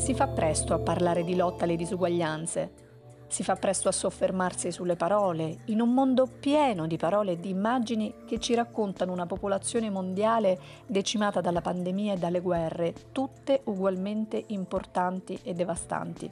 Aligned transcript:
Si 0.00 0.14
fa 0.14 0.28
presto 0.28 0.72
a 0.72 0.78
parlare 0.78 1.24
di 1.24 1.36
lotta 1.36 1.64
alle 1.64 1.76
disuguaglianze. 1.76 2.72
Si 3.28 3.42
fa 3.42 3.56
presto 3.56 3.90
a 3.90 3.92
soffermarsi 3.92 4.72
sulle 4.72 4.96
parole, 4.96 5.58
in 5.66 5.82
un 5.82 5.92
mondo 5.92 6.26
pieno 6.26 6.86
di 6.86 6.96
parole 6.96 7.32
e 7.32 7.38
di 7.38 7.50
immagini 7.50 8.14
che 8.26 8.40
ci 8.40 8.54
raccontano 8.54 9.12
una 9.12 9.26
popolazione 9.26 9.90
mondiale 9.90 10.58
decimata 10.86 11.42
dalla 11.42 11.60
pandemia 11.60 12.14
e 12.14 12.16
dalle 12.16 12.40
guerre, 12.40 12.94
tutte 13.12 13.60
ugualmente 13.64 14.42
importanti 14.46 15.38
e 15.42 15.52
devastanti. 15.52 16.30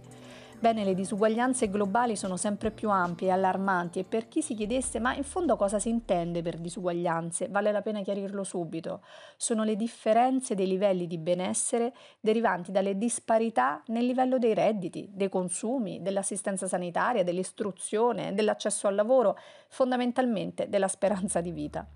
Bene, 0.61 0.83
le 0.83 0.95
disuguaglianze 0.95 1.71
globali 1.71 2.17
sono 2.17 2.37
sempre 2.37 2.73
più 2.73 2.91
ampie 2.91 3.29
e 3.29 3.31
allarmanti 3.31 4.01
e 4.01 4.05
per 4.05 4.27
chi 4.27 4.43
si 4.43 4.55
chiedesse 4.55 4.99
ma 4.99 5.15
in 5.15 5.23
fondo 5.23 5.55
cosa 5.55 5.79
si 5.79 5.89
intende 5.89 6.43
per 6.43 6.59
disuguaglianze, 6.59 7.47
vale 7.49 7.71
la 7.71 7.81
pena 7.81 8.03
chiarirlo 8.03 8.43
subito. 8.43 9.03
Sono 9.37 9.63
le 9.63 9.77
differenze 9.77 10.57
dei 10.57 10.67
livelli 10.67 11.07
di 11.07 11.17
benessere 11.17 11.95
derivanti 12.19 12.73
dalle 12.73 12.99
disparità 12.99 13.85
nel 13.87 14.05
livello 14.05 14.39
dei 14.39 14.53
redditi, 14.53 15.09
dei 15.13 15.29
consumi, 15.29 16.03
dell'assistenza 16.03 16.67
sanitaria, 16.67 17.23
dell'istruzione, 17.23 18.35
dell'accesso 18.35 18.89
al 18.89 18.97
lavoro, 18.97 19.39
fondamentalmente 19.69 20.69
della 20.69 20.89
speranza 20.89 21.41
di 21.41 21.53
vita. 21.53 21.87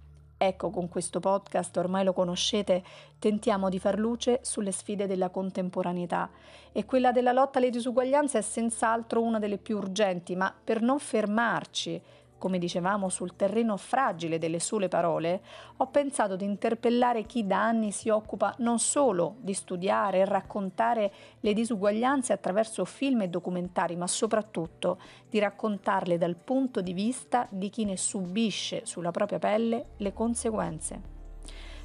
Ecco, 0.44 0.70
con 0.70 0.88
questo 0.88 1.20
podcast, 1.20 1.76
ormai 1.76 2.02
lo 2.02 2.12
conoscete, 2.12 2.82
tentiamo 3.20 3.68
di 3.68 3.78
far 3.78 3.96
luce 3.96 4.40
sulle 4.42 4.72
sfide 4.72 5.06
della 5.06 5.28
contemporaneità. 5.30 6.28
E 6.72 6.84
quella 6.84 7.12
della 7.12 7.30
lotta 7.30 7.58
alle 7.58 7.70
disuguaglianze 7.70 8.38
è 8.38 8.42
senz'altro 8.42 9.22
una 9.22 9.38
delle 9.38 9.58
più 9.58 9.76
urgenti, 9.76 10.34
ma 10.34 10.52
per 10.52 10.82
non 10.82 10.98
fermarci 10.98 12.02
come 12.42 12.58
dicevamo, 12.58 13.08
sul 13.08 13.36
terreno 13.36 13.76
fragile 13.76 14.36
delle 14.36 14.58
sole 14.58 14.88
parole, 14.88 15.42
ho 15.76 15.86
pensato 15.86 16.34
di 16.34 16.44
interpellare 16.44 17.22
chi 17.22 17.46
da 17.46 17.62
anni 17.62 17.92
si 17.92 18.08
occupa 18.08 18.52
non 18.58 18.80
solo 18.80 19.36
di 19.38 19.54
studiare 19.54 20.18
e 20.18 20.24
raccontare 20.24 21.12
le 21.38 21.52
disuguaglianze 21.52 22.32
attraverso 22.32 22.84
film 22.84 23.20
e 23.20 23.28
documentari, 23.28 23.94
ma 23.94 24.08
soprattutto 24.08 24.98
di 25.30 25.38
raccontarle 25.38 26.18
dal 26.18 26.34
punto 26.34 26.80
di 26.80 26.92
vista 26.92 27.46
di 27.48 27.70
chi 27.70 27.84
ne 27.84 27.96
subisce 27.96 28.84
sulla 28.86 29.12
propria 29.12 29.38
pelle 29.38 29.90
le 29.98 30.12
conseguenze. 30.12 31.21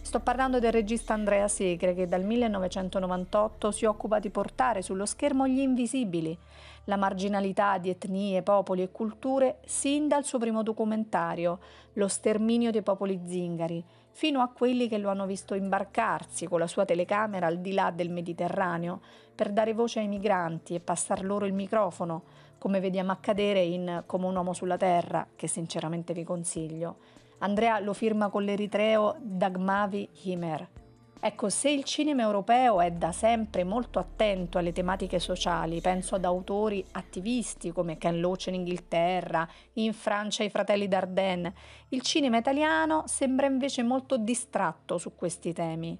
Sto 0.07 0.21
parlando 0.21 0.59
del 0.59 0.71
regista 0.71 1.13
Andrea 1.13 1.49
Segre 1.49 1.93
che 1.93 2.07
dal 2.07 2.23
1998 2.23 3.71
si 3.71 3.83
occupa 3.83 4.19
di 4.19 4.29
portare 4.29 4.81
sullo 4.81 5.05
schermo 5.05 5.45
gli 5.49 5.59
invisibili, 5.59 6.35
la 6.85 6.95
marginalità 6.95 7.77
di 7.77 7.89
etnie, 7.89 8.41
popoli 8.41 8.83
e 8.83 8.89
culture 8.89 9.57
sin 9.65 10.07
dal 10.07 10.23
suo 10.23 10.39
primo 10.39 10.63
documentario, 10.63 11.59
Lo 11.95 12.07
sterminio 12.07 12.71
dei 12.71 12.83
popoli 12.83 13.19
zingari, 13.25 13.83
fino 14.11 14.39
a 14.39 14.47
quelli 14.47 14.87
che 14.87 14.97
lo 14.97 15.09
hanno 15.09 15.25
visto 15.25 15.55
imbarcarsi 15.55 16.47
con 16.47 16.59
la 16.59 16.67
sua 16.67 16.85
telecamera 16.85 17.47
al 17.47 17.59
di 17.59 17.73
là 17.73 17.91
del 17.91 18.09
Mediterraneo 18.09 19.01
per 19.35 19.51
dare 19.51 19.73
voce 19.73 19.99
ai 19.99 20.07
migranti 20.07 20.73
e 20.73 20.79
passar 20.79 21.21
loro 21.21 21.45
il 21.45 21.51
microfono, 21.53 22.23
come 22.57 22.79
vediamo 22.79 23.11
accadere 23.11 23.61
in 23.61 24.03
Come 24.05 24.25
un 24.25 24.37
uomo 24.37 24.53
sulla 24.53 24.77
terra, 24.77 25.27
che 25.35 25.49
sinceramente 25.49 26.13
vi 26.13 26.23
consiglio. 26.23 27.16
Andrea 27.39 27.79
lo 27.79 27.93
firma 27.93 28.29
con 28.29 28.43
l'eritreo 28.43 29.15
Dagmavi 29.19 30.09
Himer. 30.23 30.69
Ecco, 31.19 31.49
se 31.49 31.69
il 31.69 31.83
cinema 31.83 32.21
europeo 32.21 32.79
è 32.79 32.91
da 32.91 33.11
sempre 33.11 33.63
molto 33.63 33.97
attento 33.99 34.57
alle 34.57 34.71
tematiche 34.71 35.19
sociali, 35.19 35.81
penso 35.81 36.15
ad 36.15 36.25
autori 36.25 36.83
attivisti 36.91 37.71
come 37.71 37.97
Ken 37.97 38.19
Loach 38.19 38.47
in 38.47 38.55
Inghilterra, 38.55 39.47
in 39.73 39.93
Francia 39.93 40.43
i 40.43 40.49
fratelli 40.49 40.87
Dardenne, 40.87 41.53
il 41.89 42.01
cinema 42.01 42.37
italiano 42.37 43.03
sembra 43.07 43.47
invece 43.47 43.81
molto 43.81 44.17
distratto 44.17 44.97
su 44.97 45.15
questi 45.15 45.53
temi. 45.53 45.97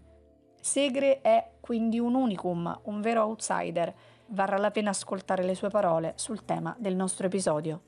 Segre 0.59 1.22
è 1.22 1.52
quindi 1.59 2.00
un 2.00 2.14
unicum, 2.14 2.81
un 2.84 3.02
vero 3.02 3.24
outsider. 3.24 3.94
Varrà 4.28 4.58
la 4.58 4.72
pena 4.72 4.90
ascoltare 4.90 5.44
le 5.44 5.56
sue 5.56 5.69
parole 5.69 6.14
sul 6.16 6.46
tema 6.46 6.75
del 6.78 6.96
nostro 6.96 7.28
episodio. 7.28 7.81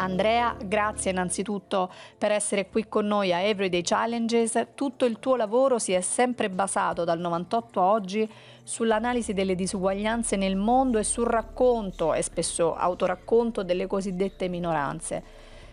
Andrea, 0.00 0.56
grazie 0.64 1.10
innanzitutto 1.10 1.92
per 2.16 2.32
essere 2.32 2.70
qui 2.70 2.88
con 2.88 3.06
noi 3.06 3.34
a 3.34 3.42
Everyday 3.42 3.82
Challenges. 3.82 4.68
Tutto 4.74 5.04
il 5.04 5.18
tuo 5.18 5.36
lavoro 5.36 5.78
si 5.78 5.92
è 5.92 6.00
sempre 6.00 6.48
basato 6.48 7.04
dal 7.04 7.18
98 7.18 7.80
a 7.80 7.84
oggi 7.84 8.28
sull'analisi 8.62 9.34
delle 9.34 9.54
disuguaglianze 9.54 10.36
nel 10.36 10.56
mondo 10.56 10.98
e 10.98 11.04
sul 11.04 11.26
racconto 11.26 12.14
e 12.14 12.22
spesso 12.22 12.74
autoracconto 12.74 13.62
delle 13.62 13.86
cosiddette 13.86 14.48
minoranze. 14.48 15.22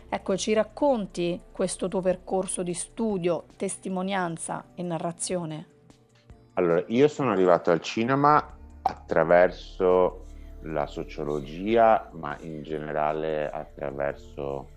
Ecco, 0.09 0.35
ci 0.35 0.51
racconti 0.51 1.39
questo 1.49 1.87
tuo 1.87 2.01
percorso 2.01 2.63
di 2.63 2.73
studio, 2.73 3.45
testimonianza 3.55 4.66
e 4.75 4.83
narrazione? 4.83 5.67
Allora, 6.55 6.83
io 6.87 7.07
sono 7.07 7.31
arrivato 7.31 7.71
al 7.71 7.79
cinema 7.79 8.57
attraverso 8.81 10.25
la 10.62 10.88
sociologia, 10.88 12.09
ma 12.13 12.38
in 12.41 12.63
generale 12.63 13.50
attraverso 13.50 14.69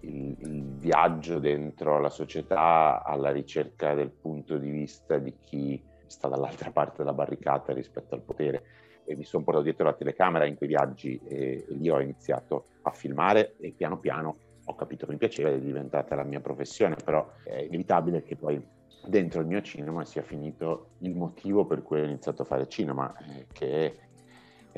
il, 0.00 0.34
il, 0.38 0.62
viaggio 0.78 1.38
dentro 1.38 1.98
la 1.98 2.08
società 2.08 3.02
alla 3.04 3.30
ricerca 3.30 3.94
del 3.94 4.10
punto 4.10 4.56
di 4.56 4.70
vista 4.70 5.18
di 5.18 5.34
chi 5.40 5.82
sta 6.06 6.28
dall'altra 6.28 6.70
parte 6.70 6.98
della 6.98 7.12
barricata 7.12 7.72
rispetto 7.72 8.14
al 8.14 8.22
potere. 8.22 8.62
E 9.04 9.16
mi 9.16 9.24
sono 9.24 9.42
portato 9.42 9.64
dietro 9.64 9.84
la 9.84 9.94
telecamera 9.94 10.44
in 10.44 10.56
quei 10.56 10.68
viaggi 10.68 11.18
e, 11.26 11.64
e 11.68 11.74
lì 11.74 11.88
ho 11.88 12.00
iniziato 12.00 12.66
a 12.82 12.90
filmare 12.90 13.56
e 13.58 13.72
piano 13.72 13.98
piano 13.98 14.36
ho 14.68 14.74
capito 14.74 15.06
che 15.06 15.12
mi 15.12 15.18
piaceva 15.18 15.48
ed 15.48 15.56
è 15.56 15.60
diventata 15.60 16.14
la 16.14 16.24
mia 16.24 16.40
professione, 16.40 16.96
però 17.02 17.26
è 17.42 17.56
inevitabile 17.56 18.22
che 18.22 18.36
poi 18.36 18.62
dentro 19.06 19.40
il 19.40 19.46
mio 19.46 19.62
cinema 19.62 20.04
sia 20.04 20.22
finito 20.22 20.90
il 20.98 21.14
motivo 21.14 21.64
per 21.64 21.82
cui 21.82 22.00
ho 22.00 22.04
iniziato 22.04 22.42
a 22.42 22.44
fare 22.44 22.68
cinema, 22.68 23.14
eh, 23.16 23.46
che 23.50 23.96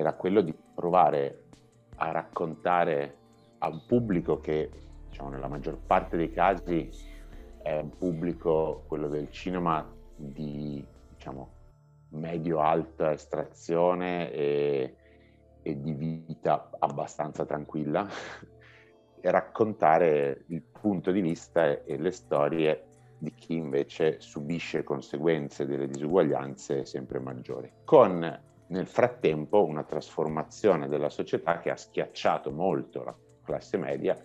era 0.00 0.14
quello 0.14 0.40
di 0.40 0.54
provare 0.74 1.44
a 1.96 2.10
raccontare 2.10 3.16
a 3.58 3.68
un 3.68 3.84
pubblico 3.86 4.38
che 4.40 4.70
diciamo, 5.10 5.28
nella 5.28 5.46
maggior 5.46 5.78
parte 5.78 6.16
dei 6.16 6.30
casi 6.30 6.88
è 7.62 7.78
un 7.78 7.90
pubblico, 7.98 8.84
quello 8.86 9.08
del 9.08 9.30
cinema, 9.30 9.86
di 10.16 10.82
diciamo, 11.10 11.52
medio-alta 12.12 13.12
estrazione 13.12 14.32
e, 14.32 14.96
e 15.60 15.80
di 15.80 15.92
vita 15.92 16.70
abbastanza 16.78 17.44
tranquilla 17.44 18.08
e 19.20 19.30
raccontare 19.30 20.44
il 20.46 20.62
punto 20.62 21.10
di 21.10 21.20
vista 21.20 21.84
e 21.84 21.98
le 21.98 22.10
storie 22.10 22.86
di 23.18 23.34
chi 23.34 23.56
invece 23.56 24.18
subisce 24.18 24.82
conseguenze 24.82 25.66
delle 25.66 25.86
disuguaglianze 25.86 26.86
sempre 26.86 27.18
maggiori. 27.18 27.70
Con 27.84 28.48
nel 28.70 28.86
frattempo 28.86 29.64
una 29.64 29.84
trasformazione 29.84 30.88
della 30.88 31.10
società 31.10 31.58
che 31.58 31.70
ha 31.70 31.76
schiacciato 31.76 32.50
molto 32.50 33.02
la 33.02 33.16
classe 33.44 33.76
media, 33.76 34.16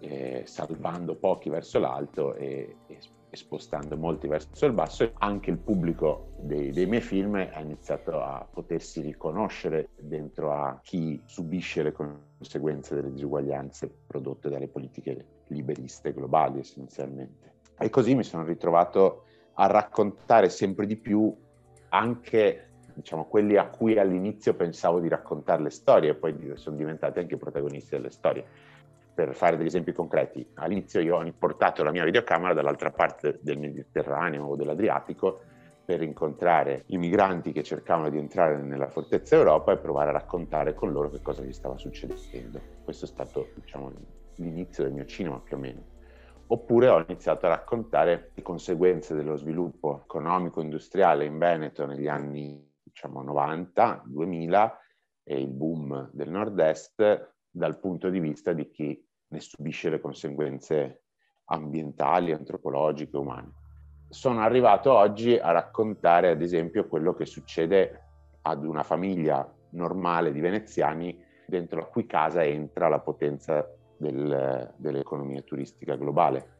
eh, 0.00 0.42
salvando 0.46 1.16
pochi 1.16 1.50
verso 1.50 1.78
l'alto 1.78 2.34
e, 2.34 2.76
e, 2.86 2.98
spostando 3.30 3.96
molti 3.96 4.28
verso 4.28 4.64
il 4.66 4.72
basso. 4.72 5.10
Anche 5.14 5.50
il 5.50 5.58
pubblico 5.58 6.34
dei, 6.38 6.70
dei 6.70 6.86
miei 6.86 7.00
film 7.00 7.34
ha 7.34 7.60
iniziato 7.60 8.20
a 8.20 8.46
potersi 8.48 9.00
riconoscere 9.00 9.88
dentro 9.98 10.52
a 10.52 10.78
chi 10.80 11.20
subisce 11.24 11.82
le 11.82 11.92
conseguenze 11.92 12.94
delle 12.94 13.10
disuguaglianze 13.10 13.92
prodotte 14.06 14.48
dalle 14.48 14.68
politiche 14.68 15.42
liberiste 15.48 16.12
globali 16.12 16.60
essenzialmente. 16.60 17.54
E 17.76 17.90
così 17.90 18.14
mi 18.14 18.22
sono 18.22 18.44
ritrovato 18.44 19.24
a 19.54 19.66
raccontare 19.66 20.48
sempre 20.48 20.86
di 20.86 20.96
più 20.96 21.36
anche 21.88 22.68
diciamo, 22.94 23.26
quelli 23.26 23.56
a 23.56 23.66
cui 23.66 23.98
all'inizio 23.98 24.54
pensavo 24.54 25.00
di 25.00 25.08
raccontare 25.08 25.62
le 25.62 25.70
storie 25.70 26.10
e 26.10 26.14
poi 26.14 26.52
sono 26.54 26.76
diventati 26.76 27.18
anche 27.18 27.36
protagonisti 27.36 27.96
delle 27.96 28.10
storie. 28.10 28.44
Per 29.14 29.34
fare 29.34 29.56
degli 29.56 29.66
esempi 29.66 29.92
concreti, 29.92 30.44
all'inizio 30.54 31.00
io 31.00 31.16
ho 31.16 31.32
portato 31.38 31.84
la 31.84 31.92
mia 31.92 32.04
videocamera 32.04 32.52
dall'altra 32.52 32.90
parte 32.90 33.38
del 33.42 33.58
Mediterraneo 33.58 34.46
o 34.46 34.56
dell'Adriatico 34.56 35.40
per 35.84 36.02
incontrare 36.02 36.84
i 36.86 36.98
migranti 36.98 37.52
che 37.52 37.62
cercavano 37.62 38.08
di 38.08 38.18
entrare 38.18 38.56
nella 38.56 38.88
fortezza 38.88 39.36
Europa 39.36 39.72
e 39.72 39.76
provare 39.76 40.08
a 40.08 40.14
raccontare 40.14 40.74
con 40.74 40.90
loro 40.90 41.10
che 41.10 41.20
cosa 41.20 41.42
gli 41.42 41.52
stava 41.52 41.76
succedendo. 41.76 42.60
Questo 42.82 43.04
è 43.04 43.08
stato 43.08 43.48
diciamo, 43.54 43.92
l'inizio 44.36 44.82
del 44.82 44.92
mio 44.92 45.04
cinema 45.04 45.38
più 45.38 45.56
o 45.56 45.60
meno. 45.60 45.92
Oppure 46.46 46.88
ho 46.88 47.04
iniziato 47.06 47.46
a 47.46 47.50
raccontare 47.50 48.30
le 48.34 48.42
conseguenze 48.42 49.14
dello 49.14 49.36
sviluppo 49.36 50.02
economico-industriale 50.04 51.24
in 51.24 51.38
Veneto 51.38 51.86
negli 51.86 52.08
anni 52.08 52.72
diciamo 53.04 53.22
90, 53.22 54.02
2000 54.06 54.78
e 55.24 55.40
il 55.40 55.48
boom 55.48 56.10
del 56.12 56.30
nord-est 56.30 57.32
dal 57.50 57.78
punto 57.78 58.08
di 58.08 58.18
vista 58.18 58.52
di 58.52 58.70
chi 58.70 59.06
ne 59.28 59.40
subisce 59.40 59.90
le 59.90 60.00
conseguenze 60.00 61.02
ambientali, 61.46 62.32
antropologiche, 62.32 63.16
umane. 63.16 63.52
Sono 64.08 64.40
arrivato 64.40 64.92
oggi 64.92 65.36
a 65.36 65.50
raccontare 65.50 66.30
ad 66.30 66.40
esempio 66.40 66.86
quello 66.86 67.14
che 67.14 67.26
succede 67.26 68.00
ad 68.42 68.64
una 68.64 68.82
famiglia 68.82 69.46
normale 69.70 70.32
di 70.32 70.40
veneziani 70.40 71.22
dentro 71.46 71.80
la 71.80 71.86
cui 71.86 72.06
casa 72.06 72.42
entra 72.44 72.88
la 72.88 73.00
potenza 73.00 73.68
del, 73.98 74.72
dell'economia 74.76 75.42
turistica 75.42 75.96
globale. 75.96 76.52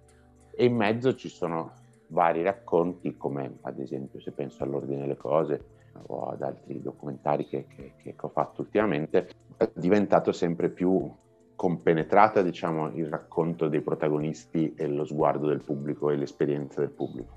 E 0.55 0.65
in 0.65 0.77
mezzo 0.77 1.15
ci 1.15 1.29
sono 1.29 1.73
vari 2.09 2.43
racconti, 2.43 3.17
come 3.17 3.59
ad 3.63 3.79
esempio 3.79 4.21
se 4.21 4.33
penso 4.33 4.63
all'ordine 4.63 5.01
delle 5.01 5.17
cose 5.17 5.74
o 6.07 6.29
ad 6.31 6.43
altri 6.43 6.83
documentari 6.83 7.47
che, 7.47 7.67
che, 7.67 7.95
che 7.97 8.15
ho 8.17 8.29
fatto 8.29 8.63
ultimamente, 8.63 9.29
è 9.57 9.71
diventato 9.75 10.33
sempre 10.33 10.69
più 10.69 11.11
compenetrata 11.55 12.43
diciamo, 12.43 12.89
il 12.95 13.09
racconto 13.09 13.69
dei 13.69 13.81
protagonisti 13.81 14.75
e 14.77 14.87
lo 14.89 15.05
sguardo 15.05 15.47
del 15.47 15.63
pubblico 15.63 16.11
e 16.11 16.17
l'esperienza 16.17 16.81
del 16.81 16.91
pubblico, 16.91 17.37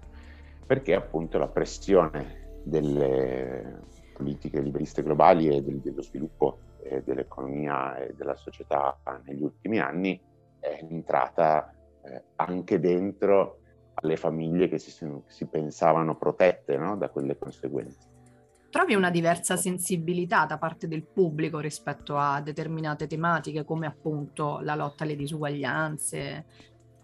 perché 0.65 0.95
appunto 0.95 1.37
la 1.37 1.47
pressione 1.47 2.59
delle 2.63 3.79
politiche 4.13 4.59
liberiste 4.59 5.03
globali 5.03 5.47
e 5.47 5.61
del, 5.61 5.79
dello 5.79 6.01
sviluppo 6.01 6.59
eh, 6.83 7.03
dell'economia 7.03 7.97
e 7.97 8.13
della 8.15 8.35
società 8.35 8.97
negli 9.25 9.43
ultimi 9.43 9.79
anni 9.79 10.19
è 10.59 10.79
entrata 10.81 11.71
eh, 12.03 12.23
anche 12.35 12.79
dentro 12.79 13.59
alle 13.95 14.17
famiglie 14.17 14.67
che 14.67 14.77
si, 14.77 14.91
si 15.25 15.45
pensavano 15.45 16.17
protette 16.17 16.77
no? 16.77 16.97
da 16.97 17.09
quelle 17.09 17.37
conseguenze. 17.37 18.15
Trovi 18.69 18.95
una 18.95 19.09
diversa 19.09 19.55
sensibilità 19.55 20.45
da 20.45 20.57
parte 20.57 20.87
del 20.87 21.03
pubblico 21.03 21.59
rispetto 21.59 22.17
a 22.17 22.41
determinate 22.41 23.07
tematiche 23.07 23.63
come 23.63 23.87
appunto 23.87 24.59
la 24.61 24.75
lotta 24.75 25.03
alle 25.03 25.15
disuguaglianze? 25.15 26.45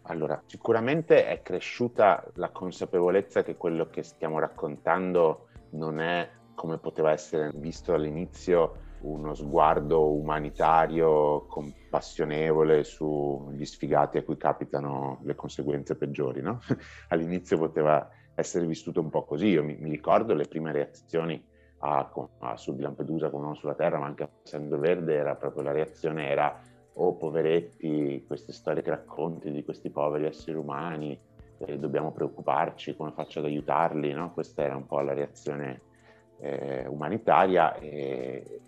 Allora, 0.04 0.42
sicuramente 0.46 1.26
è 1.26 1.42
cresciuta 1.42 2.24
la 2.36 2.50
consapevolezza 2.50 3.44
che 3.44 3.56
quello 3.56 3.88
che 3.88 4.04
stiamo 4.04 4.40
raccontando 4.40 5.48
non 5.72 6.02
è 6.02 6.30
come 6.54 6.78
poteva 6.78 7.12
essere 7.12 7.52
visto 7.56 7.94
all'inizio 7.94 8.92
uno 9.04 9.34
sguardo 9.34 10.14
umanitario, 10.14 11.46
compassionevole 11.48 12.84
sugli 12.84 13.66
sfigati 13.66 14.18
a 14.18 14.24
cui 14.24 14.38
capitano 14.38 15.20
le 15.24 15.36
conseguenze 15.36 15.96
peggiori. 15.96 16.42
No? 16.42 16.60
All'inizio 17.10 17.58
poteva 17.58 18.08
essere 18.36 18.66
vissuto 18.66 19.00
un 19.00 19.10
po' 19.10 19.24
così. 19.24 19.48
Io 19.48 19.64
mi, 19.64 19.76
mi 19.78 19.90
ricordo 19.90 20.34
le 20.34 20.48
prime 20.48 20.72
reazioni 20.72 21.52
a, 21.86 22.10
a 22.40 22.58
Sud 22.58 22.80
Lampedusa 22.80 23.30
con 23.30 23.42
Uomo 23.42 23.56
sulla 23.56 23.76
Terra, 23.76 24.00
ma 24.00 24.06
anche 24.06 24.24
a 24.24 24.30
Sendo 24.44 24.80
Verde, 24.80 25.16
era 25.16 25.36
proprio 25.36 25.64
la 25.64 25.72
reazione 25.72 26.30
era 26.30 26.62
oh 26.96 27.16
poveretti, 27.16 28.24
queste 28.26 28.54
storie 28.54 28.82
che 28.82 28.92
racconti 28.92 29.52
di 29.52 29.64
questi 29.64 29.90
poveri 29.90 30.26
esseri 30.26 30.58
umani, 30.58 31.20
eh, 31.58 31.78
dobbiamo 31.78 32.12
preoccuparci, 32.12 32.96
come 32.96 33.12
faccio 33.12 33.40
ad 33.40 33.46
aiutarli? 33.46 34.14
No? 34.14 34.32
Questa 34.32 34.64
era 34.64 34.76
un 34.76 34.86
po' 34.86 35.02
la 35.02 35.14
reazione 35.14 35.82
eh, 36.40 36.86
umanitaria 36.88 37.76
eh, 37.76 38.62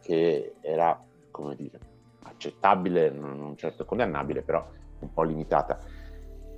che 0.00 0.54
era, 0.60 1.00
come 1.30 1.54
dire, 1.54 1.78
accettabile, 2.22 3.10
non 3.10 3.56
certo 3.56 3.84
condannabile, 3.84 4.42
però 4.42 4.66
un 5.00 5.12
po' 5.12 5.22
limitata. 5.22 5.78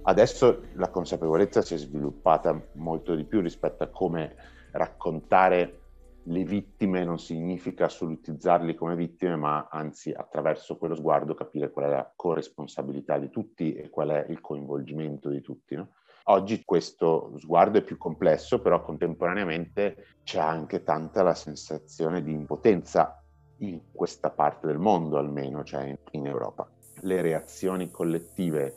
Adesso 0.03 0.63
la 0.75 0.89
consapevolezza 0.89 1.61
si 1.61 1.75
è 1.75 1.77
sviluppata 1.77 2.59
molto 2.75 3.15
di 3.15 3.25
più 3.25 3.41
rispetto 3.41 3.83
a 3.83 3.89
come 3.89 4.35
raccontare 4.71 5.88
le 6.29 6.45
vittime 6.45 7.05
non 7.05 7.19
significa 7.19 7.87
assolutizzarli 7.87 8.75
come 8.75 8.97
vittime, 8.97 9.37
ma 9.37 9.69
anzi 9.71 10.13
attraverso 10.13 10.77
quello 10.77 10.95
sguardo 10.95 11.35
capire 11.35 11.71
qual 11.71 11.87
è 11.87 11.91
la 11.91 12.13
corresponsabilità 12.15 13.19
di 13.19 13.31
tutti 13.31 13.75
e 13.75 13.89
qual 13.89 14.11
è 14.11 14.27
il 14.29 14.41
coinvolgimento 14.41 15.31
di 15.31 15.41
tutti. 15.41 15.75
No? 15.75 15.89
Oggi 16.25 16.63
questo 16.65 17.33
sguardo 17.39 17.79
è 17.79 17.83
più 17.83 17.97
complesso, 17.97 18.61
però 18.61 18.83
contemporaneamente 18.83 20.17
c'è 20.23 20.39
anche 20.39 20.83
tanta 20.83 21.23
la 21.23 21.35
sensazione 21.35 22.23
di 22.23 22.33
impotenza 22.33 23.23
in 23.59 23.81
questa 23.91 24.31
parte 24.31 24.67
del 24.67 24.79
mondo 24.79 25.17
almeno, 25.17 25.65
cioè 25.65 25.97
in 26.11 26.27
Europa. 26.27 26.71
Le 27.01 27.23
reazioni 27.23 27.91
collettive 27.91 28.77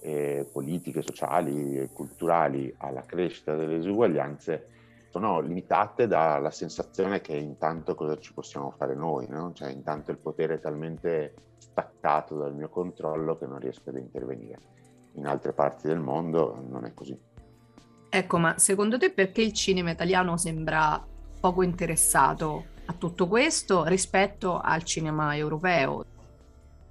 eh, 0.00 0.48
politiche, 0.52 1.02
sociali 1.02 1.78
e 1.78 1.90
culturali 1.92 2.74
alla 2.78 3.02
crescita 3.02 3.54
delle 3.54 3.76
disuguaglianze 3.76 4.77
sono 5.10 5.40
limitate 5.40 6.06
dalla 6.06 6.50
sensazione 6.50 7.20
che 7.20 7.34
intanto 7.36 7.94
cosa 7.94 8.18
ci 8.18 8.32
possiamo 8.32 8.70
fare 8.76 8.94
noi, 8.94 9.26
no? 9.28 9.52
cioè 9.54 9.70
intanto 9.70 10.10
il 10.10 10.18
potere 10.18 10.54
è 10.54 10.60
talmente 10.60 11.34
staccato 11.56 12.36
dal 12.36 12.54
mio 12.54 12.68
controllo 12.68 13.36
che 13.38 13.46
non 13.46 13.58
riesco 13.58 13.90
ad 13.90 13.96
intervenire 13.96 14.58
in 15.14 15.26
altre 15.26 15.52
parti 15.52 15.88
del 15.88 15.98
mondo 15.98 16.64
non 16.68 16.84
è 16.84 16.94
così. 16.94 17.18
Ecco, 18.10 18.38
ma 18.38 18.58
secondo 18.58 18.96
te 18.96 19.10
perché 19.10 19.42
il 19.42 19.52
cinema 19.52 19.90
italiano 19.90 20.36
sembra 20.36 21.04
poco 21.40 21.62
interessato 21.62 22.64
a 22.86 22.94
tutto 22.94 23.28
questo 23.28 23.84
rispetto 23.84 24.58
al 24.58 24.82
cinema 24.84 25.36
europeo? 25.36 26.04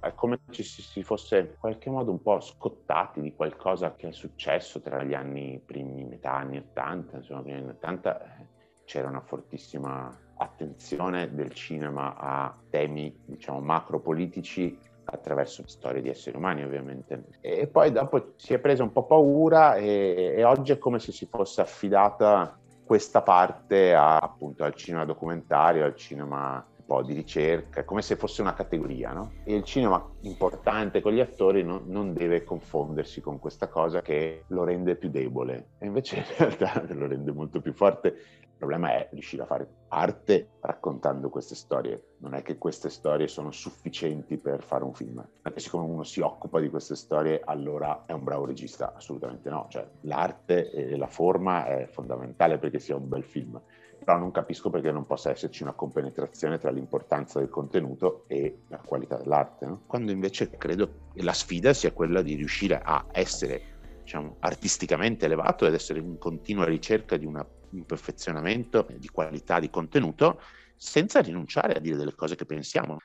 È 0.00 0.14
come 0.14 0.38
se 0.50 0.62
si 0.62 1.02
fosse 1.02 1.38
in 1.38 1.48
qualche 1.58 1.90
modo 1.90 2.10
un 2.10 2.22
po' 2.22 2.40
scottati 2.40 3.20
di 3.20 3.34
qualcosa 3.34 3.94
che 3.94 4.08
è 4.08 4.12
successo 4.12 4.80
tra 4.80 5.02
gli 5.02 5.14
anni 5.14 5.60
primi, 5.64 6.04
metà 6.04 6.34
anni 6.34 6.58
80, 6.58 7.16
insomma, 7.16 7.42
primi 7.42 7.58
anni 7.58 7.70
80 7.70 8.20
eh, 8.20 8.46
c'era 8.84 9.08
una 9.08 9.20
fortissima 9.20 10.08
attenzione 10.36 11.34
del 11.34 11.52
cinema 11.52 12.16
a 12.16 12.56
temi, 12.70 13.14
diciamo, 13.24 13.60
macropolitici 13.60 14.78
attraverso 15.04 15.66
storie 15.66 16.00
di 16.00 16.08
esseri 16.08 16.36
umani 16.36 16.62
ovviamente. 16.62 17.24
E 17.40 17.66
poi 17.66 17.90
dopo 17.90 18.34
si 18.36 18.54
è 18.54 18.58
presa 18.58 18.82
un 18.82 18.92
po' 18.92 19.04
paura 19.04 19.74
e, 19.74 20.34
e 20.36 20.44
oggi 20.44 20.72
è 20.72 20.78
come 20.78 20.98
se 20.98 21.12
si 21.12 21.26
fosse 21.26 21.60
affidata 21.60 22.58
questa 22.84 23.22
parte 23.22 23.94
a, 23.94 24.16
appunto 24.16 24.64
al 24.64 24.74
cinema 24.74 25.04
documentario, 25.04 25.84
al 25.84 25.96
cinema 25.96 26.64
po' 26.88 27.02
di 27.02 27.12
ricerca, 27.12 27.84
come 27.84 28.00
se 28.00 28.16
fosse 28.16 28.40
una 28.40 28.54
categoria, 28.54 29.12
no? 29.12 29.32
E 29.44 29.54
il 29.54 29.62
cinema 29.62 30.02
importante 30.22 31.02
con 31.02 31.12
gli 31.12 31.20
attori 31.20 31.62
no, 31.62 31.82
non 31.84 32.14
deve 32.14 32.44
confondersi 32.44 33.20
con 33.20 33.38
questa 33.38 33.68
cosa 33.68 34.00
che 34.00 34.44
lo 34.46 34.64
rende 34.64 34.96
più 34.96 35.10
debole, 35.10 35.72
e 35.78 35.84
invece 35.84 36.16
in 36.16 36.24
realtà 36.38 36.82
lo 36.94 37.06
rende 37.06 37.30
molto 37.30 37.60
più 37.60 37.74
forte 37.74 38.16
il 38.58 38.66
problema 38.66 38.92
è 38.92 39.08
riuscire 39.12 39.44
a 39.44 39.46
fare 39.46 39.68
arte 39.86 40.48
raccontando 40.62 41.28
queste 41.28 41.54
storie. 41.54 42.14
Non 42.18 42.34
è 42.34 42.42
che 42.42 42.58
queste 42.58 42.90
storie 42.90 43.28
sono 43.28 43.52
sufficienti 43.52 44.36
per 44.36 44.64
fare 44.64 44.82
un 44.82 44.92
film. 44.92 45.24
Perché 45.40 45.60
siccome 45.60 45.84
uno 45.84 46.02
si 46.02 46.18
occupa 46.18 46.58
di 46.58 46.68
queste 46.68 46.96
storie, 46.96 47.40
allora 47.44 48.02
è 48.04 48.10
un 48.10 48.24
bravo 48.24 48.46
regista. 48.46 48.94
Assolutamente 48.96 49.48
no. 49.48 49.66
Cioè, 49.70 49.86
l'arte 50.00 50.72
e 50.72 50.96
la 50.96 51.06
forma 51.06 51.66
è 51.66 51.86
fondamentale 51.86 52.58
perché 52.58 52.80
sia 52.80 52.96
un 52.96 53.08
bel 53.08 53.22
film. 53.22 53.60
Però 53.96 54.18
non 54.18 54.32
capisco 54.32 54.70
perché 54.70 54.90
non 54.90 55.06
possa 55.06 55.30
esserci 55.30 55.62
una 55.62 55.72
compenetrazione 55.72 56.58
tra 56.58 56.72
l'importanza 56.72 57.38
del 57.38 57.50
contenuto 57.50 58.24
e 58.26 58.62
la 58.66 58.78
qualità 58.84 59.18
dell'arte. 59.18 59.66
No? 59.66 59.82
Quando 59.86 60.10
invece 60.10 60.50
credo 60.50 60.90
che 61.14 61.22
la 61.22 61.32
sfida 61.32 61.72
sia 61.72 61.92
quella 61.92 62.22
di 62.22 62.34
riuscire 62.34 62.80
a 62.82 63.06
essere 63.12 63.76
diciamo, 64.02 64.34
artisticamente 64.40 65.26
elevato 65.26 65.64
ed 65.64 65.74
essere 65.74 66.00
in 66.00 66.18
continua 66.18 66.64
ricerca 66.64 67.16
di 67.16 67.24
una 67.24 67.46
un 67.70 67.84
perfezionamento 67.84 68.86
di 68.96 69.08
qualità 69.08 69.58
di 69.58 69.70
contenuto 69.70 70.40
senza 70.76 71.20
rinunciare 71.20 71.74
a 71.74 71.80
dire 71.80 71.96
delle 71.96 72.14
cose 72.14 72.36
che 72.36 72.44
pensiamo. 72.44 72.98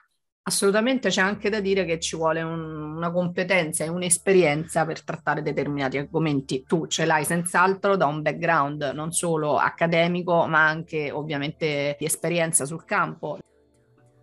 Assolutamente 0.46 1.08
c'è 1.08 1.22
anche 1.22 1.50
da 1.50 1.62
dire 1.62 1.86
che 1.86 2.02
ci 2.02 2.18
vuole 2.18 2.42
un, 2.42 2.96
una 2.98 3.12
competenza 3.12 3.86
e 3.86 3.88
un'esperienza 3.88 4.86
per 4.86 5.02
trattare 5.02 5.42
determinati 5.42 5.98
argomenti. 5.98 6.64
Tu 6.68 6.88
ce 6.88 7.06
l'hai 7.06 7.24
senz'altro 7.24 7.96
da 7.96 8.08
un 8.08 8.22
background 8.22 8.92
non 8.94 9.14
solo 9.14 9.56
accademico, 9.56 10.46
ma 10.46 10.68
anche 10.68 11.12
ovviamente 11.12 11.96
di 11.98 12.04
esperienza 12.04 12.66
sul 12.66 12.84
campo. 12.84 13.38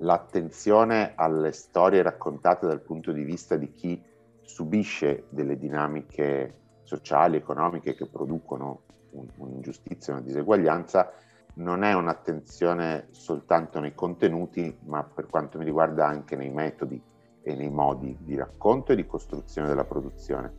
L'attenzione 0.02 1.14
alle 1.16 1.52
storie 1.52 2.02
raccontate 2.02 2.66
dal 2.66 2.82
punto 2.82 3.12
di 3.12 3.22
vista 3.22 3.56
di 3.56 3.72
chi 3.72 4.02
subisce 4.42 5.24
delle 5.30 5.56
dinamiche 5.56 6.58
sociali, 6.82 7.36
economiche 7.36 7.94
che 7.94 8.06
producono 8.06 8.82
un'ingiustizia, 9.36 10.14
una 10.14 10.22
diseguaglianza, 10.22 11.12
non 11.54 11.82
è 11.82 11.92
un'attenzione 11.92 13.08
soltanto 13.10 13.80
nei 13.80 13.94
contenuti, 13.94 14.76
ma 14.84 15.02
per 15.02 15.26
quanto 15.26 15.58
mi 15.58 15.64
riguarda 15.64 16.06
anche 16.06 16.36
nei 16.36 16.50
metodi 16.50 17.02
e 17.42 17.54
nei 17.54 17.70
modi 17.70 18.16
di 18.20 18.36
racconto 18.36 18.92
e 18.92 18.96
di 18.96 19.06
costruzione 19.06 19.68
della 19.68 19.84
produzione. 19.84 20.58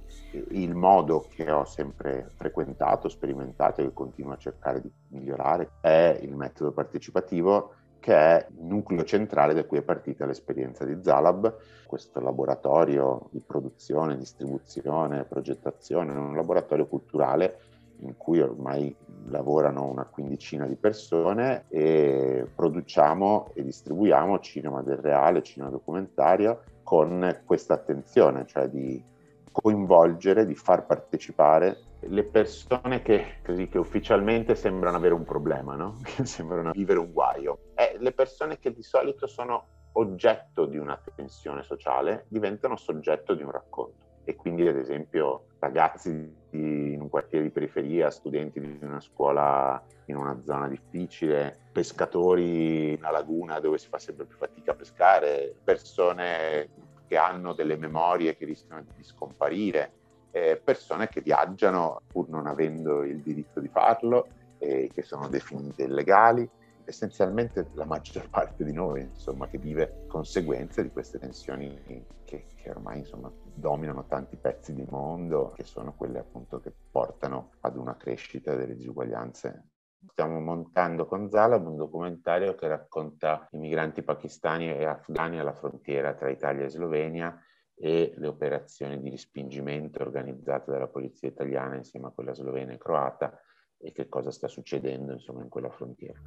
Il 0.50 0.75
modo 0.75 1.25
che 1.29 1.50
ho 1.51 1.65
sempre 1.65 2.29
frequentato, 2.36 3.08
sperimentato 3.08 3.81
e 3.81 3.86
che 3.86 3.93
continuo 3.93 4.34
a 4.34 4.38
cercare 4.38 4.81
di 4.81 4.91
migliorare 5.10 5.72
è 5.81 6.20
il 6.22 6.36
metodo 6.36 6.72
partecipativo 6.72 7.75
che 8.00 8.15
è 8.15 8.48
il 8.50 8.65
nucleo 8.65 9.03
centrale 9.03 9.53
da 9.53 9.63
cui 9.63 9.77
è 9.77 9.84
partita 9.84 10.25
l'esperienza 10.25 10.84
di 10.86 10.98
Zalab, 11.03 11.55
questo 11.86 12.20
laboratorio 12.20 13.27
di 13.29 13.39
produzione, 13.46 14.17
distribuzione, 14.17 15.24
progettazione, 15.24 16.12
un 16.12 16.36
laboratorio 16.36 16.88
culturale 16.88 17.60
in 18.01 18.17
cui 18.17 18.41
ormai 18.41 18.96
lavorano 19.27 19.86
una 19.86 20.05
quindicina 20.05 20.65
di 20.65 20.75
persone 20.75 21.65
e 21.70 22.46
produciamo 22.53 23.51
e 23.53 23.63
distribuiamo 23.63 24.39
cinema 24.39 24.81
del 24.81 24.98
reale, 24.98 25.43
cinema 25.43 25.70
documentario 25.70 26.63
con 26.84 27.41
questa 27.46 27.75
attenzione, 27.75 28.46
cioè 28.46 28.67
di 28.67 29.03
coinvolgere, 29.51 30.46
di 30.46 30.55
far 30.55 30.86
partecipare 30.86 31.77
le 32.00 32.24
persone 32.24 33.01
che, 33.01 33.38
così, 33.46 33.67
che 33.67 33.77
ufficialmente 33.77 34.55
sembrano 34.55 34.98
avere 34.98 35.13
un 35.13 35.24
problema, 35.24 35.75
no? 35.75 36.00
che 36.03 36.25
sembrano 36.25 36.72
vivere 36.72 37.00
un 37.00 37.12
guaio. 37.12 37.60
E 37.75 37.98
le 38.00 38.12
persone 38.12 38.58
che 38.60 38.74
di 38.74 38.84
solito 38.84 39.27
sono 39.27 39.67
oggetto 39.93 40.65
di 40.65 40.77
una 40.77 41.00
tensione 41.15 41.63
sociale 41.63 42.25
diventano 42.29 42.77
soggetto 42.77 43.34
di 43.36 43.43
un 43.43 43.51
racconto 43.51 44.11
e 44.23 44.35
quindi 44.35 44.67
ad 44.67 44.77
esempio 44.77 45.45
ragazzi 45.59 46.11
di, 46.49 46.93
in 46.93 47.01
un 47.01 47.09
quartiere 47.09 47.45
di 47.45 47.51
periferia, 47.51 48.09
studenti 48.09 48.59
di 48.59 48.77
una 48.81 48.99
scuola 48.99 49.83
in 50.05 50.17
una 50.17 50.39
zona 50.41 50.67
difficile, 50.67 51.57
pescatori 51.71 52.91
in 52.91 52.97
una 52.99 53.11
laguna 53.11 53.59
dove 53.59 53.77
si 53.77 53.87
fa 53.87 53.99
sempre 53.99 54.25
più 54.25 54.37
fatica 54.37 54.71
a 54.71 54.75
pescare, 54.75 55.55
persone 55.63 56.69
che 57.07 57.17
hanno 57.17 57.53
delle 57.53 57.77
memorie 57.77 58.35
che 58.37 58.45
rischiano 58.45 58.83
di 58.95 59.03
scomparire, 59.03 59.91
eh, 60.31 60.59
persone 60.63 61.09
che 61.09 61.21
viaggiano 61.21 62.01
pur 62.07 62.29
non 62.29 62.47
avendo 62.47 63.03
il 63.03 63.21
diritto 63.21 63.59
di 63.59 63.67
farlo 63.67 64.27
e 64.57 64.89
che 64.93 65.01
sono 65.01 65.27
definite 65.27 65.83
illegali. 65.83 66.49
Essenzialmente 66.83 67.67
la 67.73 67.85
maggior 67.85 68.29
parte 68.29 68.63
di 68.63 68.73
noi, 68.73 69.01
insomma, 69.01 69.47
che 69.47 69.57
vive 69.57 70.05
conseguenze 70.07 70.81
di 70.83 70.89
queste 70.89 71.19
tensioni 71.19 71.79
che, 72.25 72.45
che 72.55 72.69
ormai, 72.69 72.99
insomma, 72.99 73.31
dominano 73.53 74.05
tanti 74.08 74.38
pezzi 74.38 74.74
di 74.74 74.86
mondo, 74.89 75.51
che 75.55 75.63
sono 75.63 75.93
quelle 75.96 76.20
appunto 76.20 76.60
che 76.60 76.74
portano 76.91 77.51
ad 77.62 77.77
una 77.77 77.96
crescita 77.98 78.55
delle 78.55 78.75
disuguaglianze. 78.75 79.70
Stiamo 80.08 80.39
montando 80.39 81.05
con 81.05 81.29
Zalab 81.29 81.67
un 81.67 81.75
documentario 81.75 82.55
che 82.55 82.67
racconta 82.67 83.48
i 83.51 83.58
migranti 83.58 84.01
pakistani 84.01 84.70
e 84.70 84.86
afghani 84.86 85.39
alla 85.39 85.53
frontiera 85.53 86.15
tra 86.15 86.29
Italia 86.29 86.65
e 86.65 86.70
Slovenia 86.70 87.39
e 87.75 88.13
le 88.15 88.27
operazioni 88.27 89.00
di 89.00 89.10
respingimento 89.10 90.01
organizzate 90.01 90.72
dalla 90.72 90.88
polizia 90.88 91.27
italiana 91.27 91.75
insieme 91.75 92.08
a 92.08 92.12
quella 92.12 92.34
slovena 92.34 92.74
e 92.74 92.77
croata 92.77 93.39
e 93.77 93.91
che 93.91 94.08
cosa 94.08 94.31
sta 94.31 94.48
succedendo 94.48 95.13
insomma 95.13 95.41
in 95.41 95.50
quella 95.50 95.70
frontiera. 95.70 96.20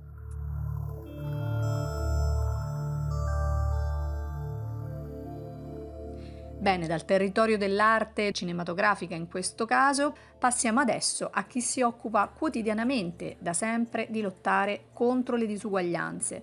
Bene, 6.65 6.87
dal 6.87 7.05
territorio 7.05 7.59
dell'arte 7.59 8.33
cinematografica 8.33 9.15
in 9.15 9.29
questo 9.29 9.67
caso, 9.67 10.17
passiamo 10.39 10.81
adesso 10.81 11.29
a 11.31 11.45
chi 11.45 11.61
si 11.61 11.83
occupa 11.83 12.27
quotidianamente, 12.27 13.37
da 13.39 13.53
sempre, 13.53 14.07
di 14.09 14.23
lottare 14.23 14.85
contro 14.95 15.37
le 15.37 15.45
disuguaglianze. 15.45 16.43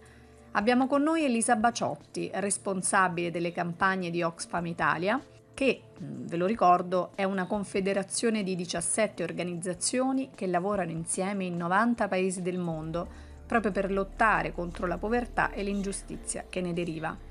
Abbiamo 0.52 0.86
con 0.86 1.02
noi 1.02 1.24
Elisa 1.24 1.56
Baciotti, 1.56 2.30
responsabile 2.36 3.32
delle 3.32 3.52
campagne 3.52 4.12
di 4.12 4.22
Oxfam 4.22 4.68
Italia, 4.68 5.20
che, 5.56 5.82
mm, 6.00 6.28
ve 6.28 6.38
lo 6.38 6.46
ricordo, 6.46 7.14
è 7.16 7.24
una 7.24 7.48
confederazione 7.48 8.44
di 8.44 8.56
17 8.56 9.24
organizzazioni 9.24 10.30
che 10.36 10.46
lavorano 10.46 10.92
insieme 10.92 11.46
in 11.46 11.58
90 11.58 12.08
paesi 12.08 12.44
del 12.44 12.60
mondo, 12.60 13.08
proprio 13.48 13.72
per 13.72 13.92
lottare 13.92 14.52
contro 14.52 14.86
la 14.86 15.00
povertà 15.00 15.50
e 15.50 15.64
l'ingiustizia 15.64 16.46
che 16.48 16.62
ne 16.62 16.74
deriva. 16.74 17.30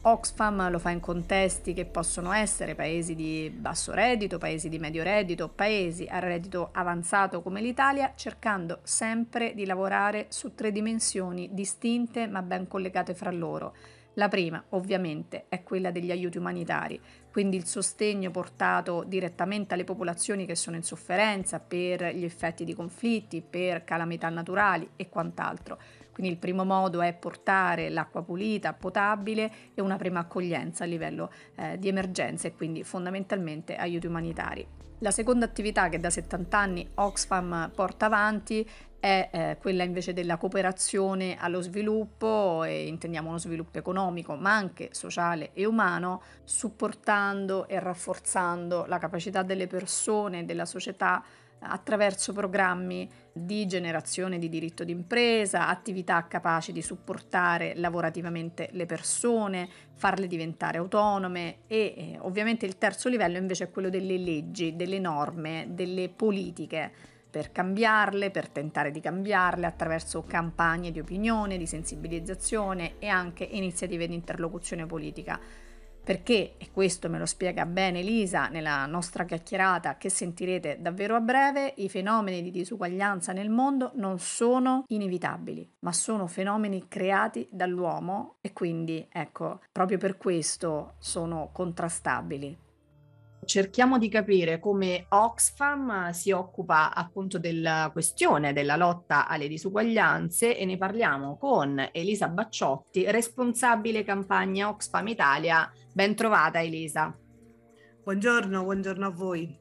Oxfam 0.00 0.70
lo 0.70 0.78
fa 0.78 0.90
in 0.90 1.00
contesti 1.00 1.74
che 1.74 1.84
possono 1.84 2.32
essere 2.32 2.76
paesi 2.76 3.16
di 3.16 3.50
basso 3.54 3.92
reddito, 3.92 4.38
paesi 4.38 4.68
di 4.68 4.78
medio 4.78 5.02
reddito, 5.02 5.48
paesi 5.48 6.06
a 6.08 6.20
reddito 6.20 6.68
avanzato 6.72 7.42
come 7.42 7.60
l'Italia, 7.60 8.12
cercando 8.14 8.78
sempre 8.84 9.54
di 9.54 9.66
lavorare 9.66 10.26
su 10.28 10.54
tre 10.54 10.70
dimensioni 10.70 11.48
distinte 11.52 12.28
ma 12.28 12.42
ben 12.42 12.68
collegate 12.68 13.12
fra 13.12 13.32
loro. 13.32 13.74
La 14.14 14.28
prima, 14.28 14.62
ovviamente, 14.70 15.44
è 15.48 15.62
quella 15.62 15.90
degli 15.90 16.10
aiuti 16.10 16.38
umanitari, 16.38 17.00
quindi 17.30 17.56
il 17.56 17.66
sostegno 17.66 18.30
portato 18.30 19.04
direttamente 19.06 19.74
alle 19.74 19.84
popolazioni 19.84 20.46
che 20.46 20.56
sono 20.56 20.76
in 20.76 20.82
sofferenza 20.82 21.60
per 21.60 22.14
gli 22.14 22.24
effetti 22.24 22.64
di 22.64 22.74
conflitti, 22.74 23.42
per 23.48 23.84
calamità 23.84 24.28
naturali 24.28 24.88
e 24.96 25.08
quant'altro. 25.08 25.78
Quindi 26.18 26.34
il 26.34 26.40
primo 26.40 26.64
modo 26.64 27.00
è 27.00 27.14
portare 27.14 27.90
l'acqua 27.90 28.24
pulita, 28.24 28.72
potabile 28.72 29.52
e 29.72 29.80
una 29.80 29.94
prima 29.94 30.18
accoglienza 30.18 30.82
a 30.82 30.88
livello 30.88 31.30
eh, 31.54 31.78
di 31.78 31.86
emergenza 31.86 32.48
e 32.48 32.54
quindi 32.56 32.82
fondamentalmente 32.82 33.76
aiuti 33.76 34.08
umanitari. 34.08 34.66
La 34.98 35.12
seconda 35.12 35.44
attività 35.44 35.88
che 35.88 36.00
da 36.00 36.10
70 36.10 36.58
anni 36.58 36.88
Oxfam 36.94 37.70
porta 37.72 38.06
avanti 38.06 38.68
è 38.98 39.28
eh, 39.30 39.58
quella 39.60 39.84
invece 39.84 40.12
della 40.12 40.38
cooperazione 40.38 41.36
allo 41.38 41.60
sviluppo 41.60 42.64
e 42.64 42.88
intendiamo 42.88 43.28
uno 43.28 43.38
sviluppo 43.38 43.78
economico 43.78 44.34
ma 44.34 44.56
anche 44.56 44.88
sociale 44.90 45.50
e 45.52 45.66
umano 45.66 46.20
supportando 46.42 47.68
e 47.68 47.78
rafforzando 47.78 48.86
la 48.86 48.98
capacità 48.98 49.44
delle 49.44 49.68
persone 49.68 50.40
e 50.40 50.44
della 50.44 50.64
società 50.64 51.22
attraverso 51.60 52.32
programmi 52.32 53.08
di 53.32 53.66
generazione 53.66 54.38
di 54.38 54.48
diritto 54.48 54.84
d'impresa, 54.84 55.68
attività 55.68 56.26
capaci 56.26 56.72
di 56.72 56.82
supportare 56.82 57.74
lavorativamente 57.76 58.68
le 58.72 58.86
persone, 58.86 59.68
farle 59.94 60.26
diventare 60.26 60.78
autonome 60.78 61.58
e 61.66 61.94
eh, 61.96 62.18
ovviamente 62.20 62.66
il 62.66 62.78
terzo 62.78 63.08
livello 63.08 63.38
invece 63.38 63.64
è 63.64 63.70
quello 63.70 63.90
delle 63.90 64.18
leggi, 64.18 64.76
delle 64.76 64.98
norme, 64.98 65.66
delle 65.70 66.08
politiche 66.08 66.90
per 67.30 67.52
cambiarle, 67.52 68.30
per 68.30 68.48
tentare 68.48 68.90
di 68.90 69.00
cambiarle 69.00 69.66
attraverso 69.66 70.24
campagne 70.24 70.90
di 70.90 70.98
opinione, 70.98 71.58
di 71.58 71.66
sensibilizzazione 71.66 72.94
e 72.98 73.08
anche 73.08 73.44
iniziative 73.44 74.08
di 74.08 74.14
interlocuzione 74.14 74.86
politica 74.86 75.38
perché, 76.08 76.54
e 76.56 76.70
questo 76.72 77.10
me 77.10 77.18
lo 77.18 77.26
spiega 77.26 77.66
bene 77.66 78.00
Lisa 78.00 78.48
nella 78.48 78.86
nostra 78.86 79.26
chiacchierata 79.26 79.98
che 79.98 80.08
sentirete 80.08 80.78
davvero 80.80 81.14
a 81.14 81.20
breve, 81.20 81.74
i 81.76 81.90
fenomeni 81.90 82.40
di 82.40 82.50
disuguaglianza 82.50 83.34
nel 83.34 83.50
mondo 83.50 83.92
non 83.96 84.18
sono 84.18 84.84
inevitabili, 84.88 85.70
ma 85.80 85.92
sono 85.92 86.26
fenomeni 86.26 86.88
creati 86.88 87.46
dall'uomo 87.52 88.36
e 88.40 88.54
quindi, 88.54 89.06
ecco, 89.12 89.60
proprio 89.70 89.98
per 89.98 90.16
questo 90.16 90.94
sono 90.96 91.50
contrastabili 91.52 92.56
cerchiamo 93.48 93.96
di 93.96 94.10
capire 94.10 94.60
come 94.60 95.06
Oxfam 95.08 96.10
si 96.10 96.32
occupa 96.32 96.94
appunto 96.94 97.38
della 97.38 97.88
questione 97.90 98.52
della 98.52 98.76
lotta 98.76 99.26
alle 99.26 99.48
disuguaglianze 99.48 100.54
e 100.54 100.66
ne 100.66 100.76
parliamo 100.76 101.38
con 101.38 101.88
Elisa 101.90 102.28
Bacciotti, 102.28 103.10
responsabile 103.10 104.04
campagna 104.04 104.68
Oxfam 104.68 105.08
Italia. 105.08 105.72
Ben 105.94 106.14
trovata 106.14 106.60
Elisa. 106.60 107.16
Buongiorno, 108.04 108.64
buongiorno 108.64 109.06
a 109.06 109.10
voi. 109.10 109.58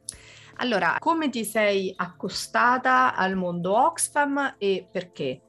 Allora, 0.56 0.98
come 1.00 1.30
ti 1.30 1.46
sei 1.46 1.94
accostata 1.96 3.16
al 3.16 3.38
mondo 3.38 3.74
Oxfam 3.74 4.56
e 4.58 4.86
perché? 4.92 5.44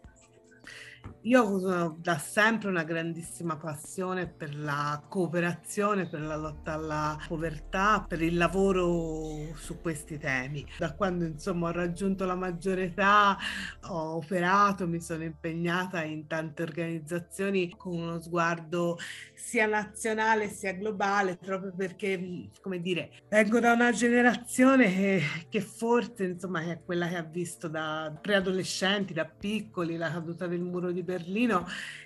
Io 1.28 1.42
ho 1.42 1.94
da 2.00 2.16
sempre 2.16 2.70
una 2.70 2.84
grandissima 2.84 3.58
passione 3.58 4.26
per 4.26 4.56
la 4.56 5.04
cooperazione, 5.06 6.08
per 6.08 6.22
la 6.22 6.36
lotta 6.36 6.72
alla 6.72 7.22
povertà, 7.28 8.02
per 8.08 8.22
il 8.22 8.34
lavoro 8.34 9.54
su 9.54 9.78
questi 9.82 10.16
temi. 10.16 10.66
Da 10.78 10.94
quando 10.94 11.26
insomma 11.26 11.68
ho 11.68 11.72
raggiunto 11.72 12.24
la 12.24 12.34
maggiore 12.34 12.84
età 12.84 13.36
ho 13.88 14.14
operato, 14.16 14.88
mi 14.88 15.02
sono 15.02 15.22
impegnata 15.22 16.02
in 16.02 16.26
tante 16.26 16.62
organizzazioni 16.62 17.74
con 17.76 17.92
uno 17.92 18.18
sguardo 18.22 18.96
sia 19.34 19.66
nazionale 19.66 20.48
sia 20.48 20.72
globale, 20.72 21.36
proprio 21.36 21.74
perché, 21.76 22.48
come 22.62 22.80
dire, 22.80 23.10
vengo 23.28 23.60
da 23.60 23.72
una 23.72 23.92
generazione 23.92 24.86
che, 24.94 25.22
che 25.50 25.60
forse 25.60 26.24
insomma 26.24 26.62
è 26.62 26.80
quella 26.82 27.06
che 27.06 27.16
ha 27.16 27.22
visto 27.22 27.68
da 27.68 28.16
preadolescenti, 28.18 29.12
da 29.12 29.26
piccoli, 29.26 29.98
la 29.98 30.10
caduta 30.10 30.46
del 30.46 30.60
muro 30.60 30.90
di 30.90 31.02
Berlino 31.02 31.16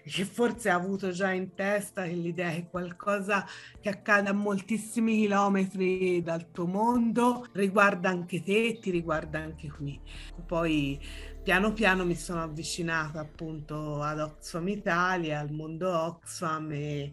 che 0.04 0.24
forse 0.24 0.70
ha 0.70 0.74
avuto 0.74 1.10
già 1.10 1.30
in 1.30 1.54
testa 1.54 2.04
l'idea 2.04 2.50
che 2.50 2.66
qualcosa 2.68 3.46
che 3.80 3.88
accade 3.88 4.28
a 4.28 4.32
moltissimi 4.32 5.16
chilometri 5.16 6.22
dal 6.22 6.50
tuo 6.50 6.66
mondo 6.66 7.46
riguarda 7.52 8.08
anche 8.08 8.42
te, 8.42 8.78
ti 8.80 8.90
riguarda 8.90 9.38
anche 9.38 9.70
qui. 9.70 10.00
Poi 10.46 11.00
piano 11.42 11.72
piano 11.72 12.04
mi 12.04 12.14
sono 12.14 12.42
avvicinata 12.42 13.20
appunto 13.20 14.02
ad 14.02 14.20
Oxfam 14.20 14.68
Italia, 14.68 15.40
al 15.40 15.52
mondo 15.52 15.90
Oxfam 15.90 16.70
e 16.72 17.12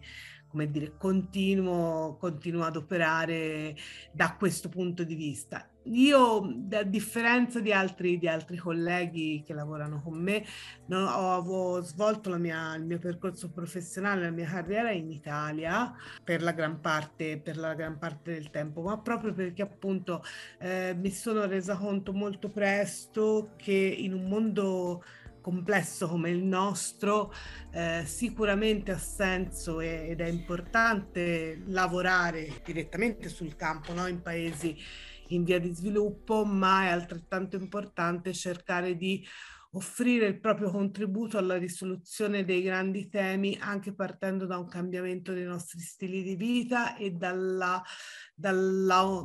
come 0.50 0.68
dire, 0.68 0.96
continuo, 0.96 2.16
continuo 2.16 2.64
ad 2.64 2.76
operare 2.76 3.76
da 4.12 4.34
questo 4.34 4.68
punto 4.68 5.04
di 5.04 5.14
vista. 5.14 5.69
Io, 5.84 6.62
a 6.72 6.82
differenza 6.82 7.58
di 7.60 7.72
altri, 7.72 8.18
di 8.18 8.28
altri 8.28 8.58
colleghi 8.58 9.42
che 9.44 9.54
lavorano 9.54 10.02
con 10.02 10.20
me, 10.20 10.44
non 10.86 11.04
ho, 11.04 11.38
ho 11.38 11.80
svolto 11.80 12.36
mia, 12.36 12.74
il 12.74 12.84
mio 12.84 12.98
percorso 12.98 13.50
professionale, 13.50 14.24
la 14.24 14.30
mia 14.30 14.46
carriera 14.46 14.90
in 14.90 15.10
Italia 15.10 15.92
per 16.22 16.42
la 16.42 16.52
gran 16.52 16.80
parte, 16.80 17.38
per 17.38 17.56
la 17.56 17.74
gran 17.74 17.98
parte 17.98 18.32
del 18.32 18.50
tempo, 18.50 18.82
ma 18.82 18.98
proprio 18.98 19.32
perché 19.32 19.62
appunto 19.62 20.22
eh, 20.58 20.94
mi 20.98 21.10
sono 21.10 21.46
resa 21.46 21.76
conto 21.76 22.12
molto 22.12 22.50
presto 22.50 23.54
che 23.56 23.72
in 23.72 24.12
un 24.12 24.28
mondo 24.28 25.02
complesso 25.40 26.08
come 26.08 26.30
il 26.30 26.42
nostro, 26.42 27.32
eh, 27.70 28.02
sicuramente 28.04 28.92
ha 28.92 28.98
senso 28.98 29.80
ed 29.80 30.20
è 30.20 30.26
importante 30.26 31.62
lavorare 31.66 32.60
direttamente 32.64 33.28
sul 33.28 33.56
campo 33.56 33.92
no? 33.92 34.06
in 34.06 34.20
paesi 34.22 34.76
in 35.30 35.44
via 35.44 35.58
di 35.58 35.74
sviluppo, 35.74 36.44
ma 36.44 36.84
è 36.84 36.88
altrettanto 36.88 37.56
importante 37.56 38.32
cercare 38.32 38.96
di 38.96 39.24
offrire 39.72 40.26
il 40.26 40.40
proprio 40.40 40.70
contributo 40.70 41.38
alla 41.38 41.56
risoluzione 41.56 42.44
dei 42.44 42.60
grandi 42.60 43.08
temi 43.08 43.56
anche 43.60 43.94
partendo 43.94 44.44
da 44.44 44.58
un 44.58 44.66
cambiamento 44.66 45.32
dei 45.32 45.44
nostri 45.44 45.78
stili 45.78 46.24
di 46.24 46.34
vita 46.34 46.96
e 46.96 47.12
dalla, 47.12 47.80
dalla, 48.34 49.22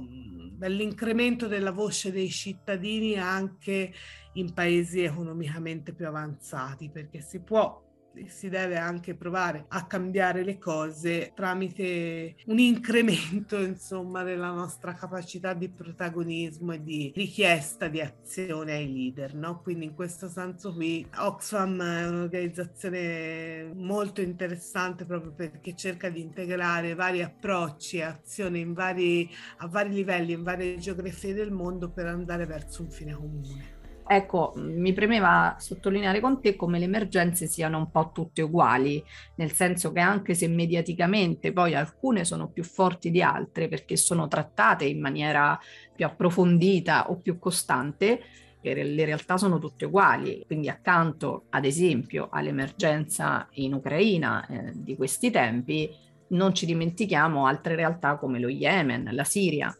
dall'incremento 0.51 1.47
della 1.47 1.71
voce 1.71 2.12
dei 2.12 2.29
cittadini 2.29 3.17
anche 3.17 3.91
in 4.33 4.53
paesi 4.53 5.01
economicamente 5.01 5.93
più 5.93 6.05
avanzati, 6.05 6.91
perché 6.91 7.21
si 7.21 7.39
può 7.41 7.85
si 8.27 8.50
deve 8.50 8.77
anche 8.77 9.15
provare 9.15 9.65
a 9.69 9.86
cambiare 9.86 10.43
le 10.43 10.57
cose 10.57 11.31
tramite 11.36 12.36
un 12.45 12.60
incremento, 12.60 13.60
insomma, 13.62 14.24
della 14.24 14.51
nostra 14.51 14.93
capacità 14.93 15.53
di 15.53 15.69
protagonismo 15.69 16.74
e 16.74 16.84
di 16.84 17.12
richiesta 17.15 17.88
di 17.88 18.01
azione 18.01 18.74
ai 18.74 18.91
leader, 18.91 19.36
no? 19.36 19.62
Quindi 19.62 19.86
in 19.86 19.93
questo 19.93 20.27
senso 20.27 20.74
qui 20.74 21.05
Oxfam 21.17 21.81
è 21.81 22.07
un'organizzazione 22.07 23.72
molto 23.75 24.22
interessante 24.22 25.05
proprio 25.05 25.34
perché 25.34 25.75
cerca 25.75 26.10
di 26.10 26.22
integrare 26.22 26.95
vari 26.95 27.22
approcci 27.22 27.98
e 27.98 28.03
azioni 28.03 28.60
in 28.60 28.74
vari, 28.74 29.29
a 29.57 29.67
vari 29.67 29.89
livelli, 29.89 30.34
in 30.34 30.43
varie 30.43 30.77
geografie 30.77 31.34
del 31.34 31.51
mondo 31.51 31.91
per 31.91 32.07
andare 32.07 32.45
verso 32.45 32.81
un 32.81 32.89
fine 32.89 33.13
comune. 33.13 33.75
Ecco, 34.07 34.53
mi 34.57 34.93
premeva 34.93 35.55
sottolineare 35.57 36.19
con 36.19 36.39
te 36.39 36.55
come 36.55 36.77
le 36.77 36.85
emergenze 36.85 37.47
siano 37.47 37.79
un 37.79 37.89
po' 37.89 38.12
tutte 38.13 38.43
uguali, 38.43 39.03
nel 39.35 39.51
senso 39.51 39.91
che 39.91 40.00
anche 40.00 40.35
se 40.35 40.47
mediaticamente 40.47 41.51
poi 41.51 41.74
alcune 41.74 42.24
sono 42.24 42.47
più 42.50 42.63
forti 42.63 43.09
di 43.09 43.24
altre 43.24 43.67
perché 43.67 43.97
sono 43.97 44.27
trattate 44.27 44.85
in 44.85 45.01
maniera 45.01 45.59
più 45.95 46.05
approfondita 46.05 47.09
o 47.09 47.17
più 47.17 47.39
costante, 47.39 48.21
le 48.62 49.05
realtà 49.05 49.38
sono 49.38 49.57
tutte 49.57 49.85
uguali. 49.85 50.43
Quindi 50.45 50.69
accanto, 50.69 51.45
ad 51.50 51.65
esempio, 51.65 52.29
all'emergenza 52.31 53.47
in 53.53 53.74
Ucraina 53.74 54.45
eh, 54.45 54.71
di 54.75 54.95
questi 54.95 55.31
tempi, 55.31 55.89
non 56.27 56.53
ci 56.53 56.65
dimentichiamo 56.65 57.45
altre 57.47 57.75
realtà 57.75 58.17
come 58.17 58.39
lo 58.39 58.50
Yemen, 58.50 59.09
la 59.12 59.24
Siria, 59.24 59.75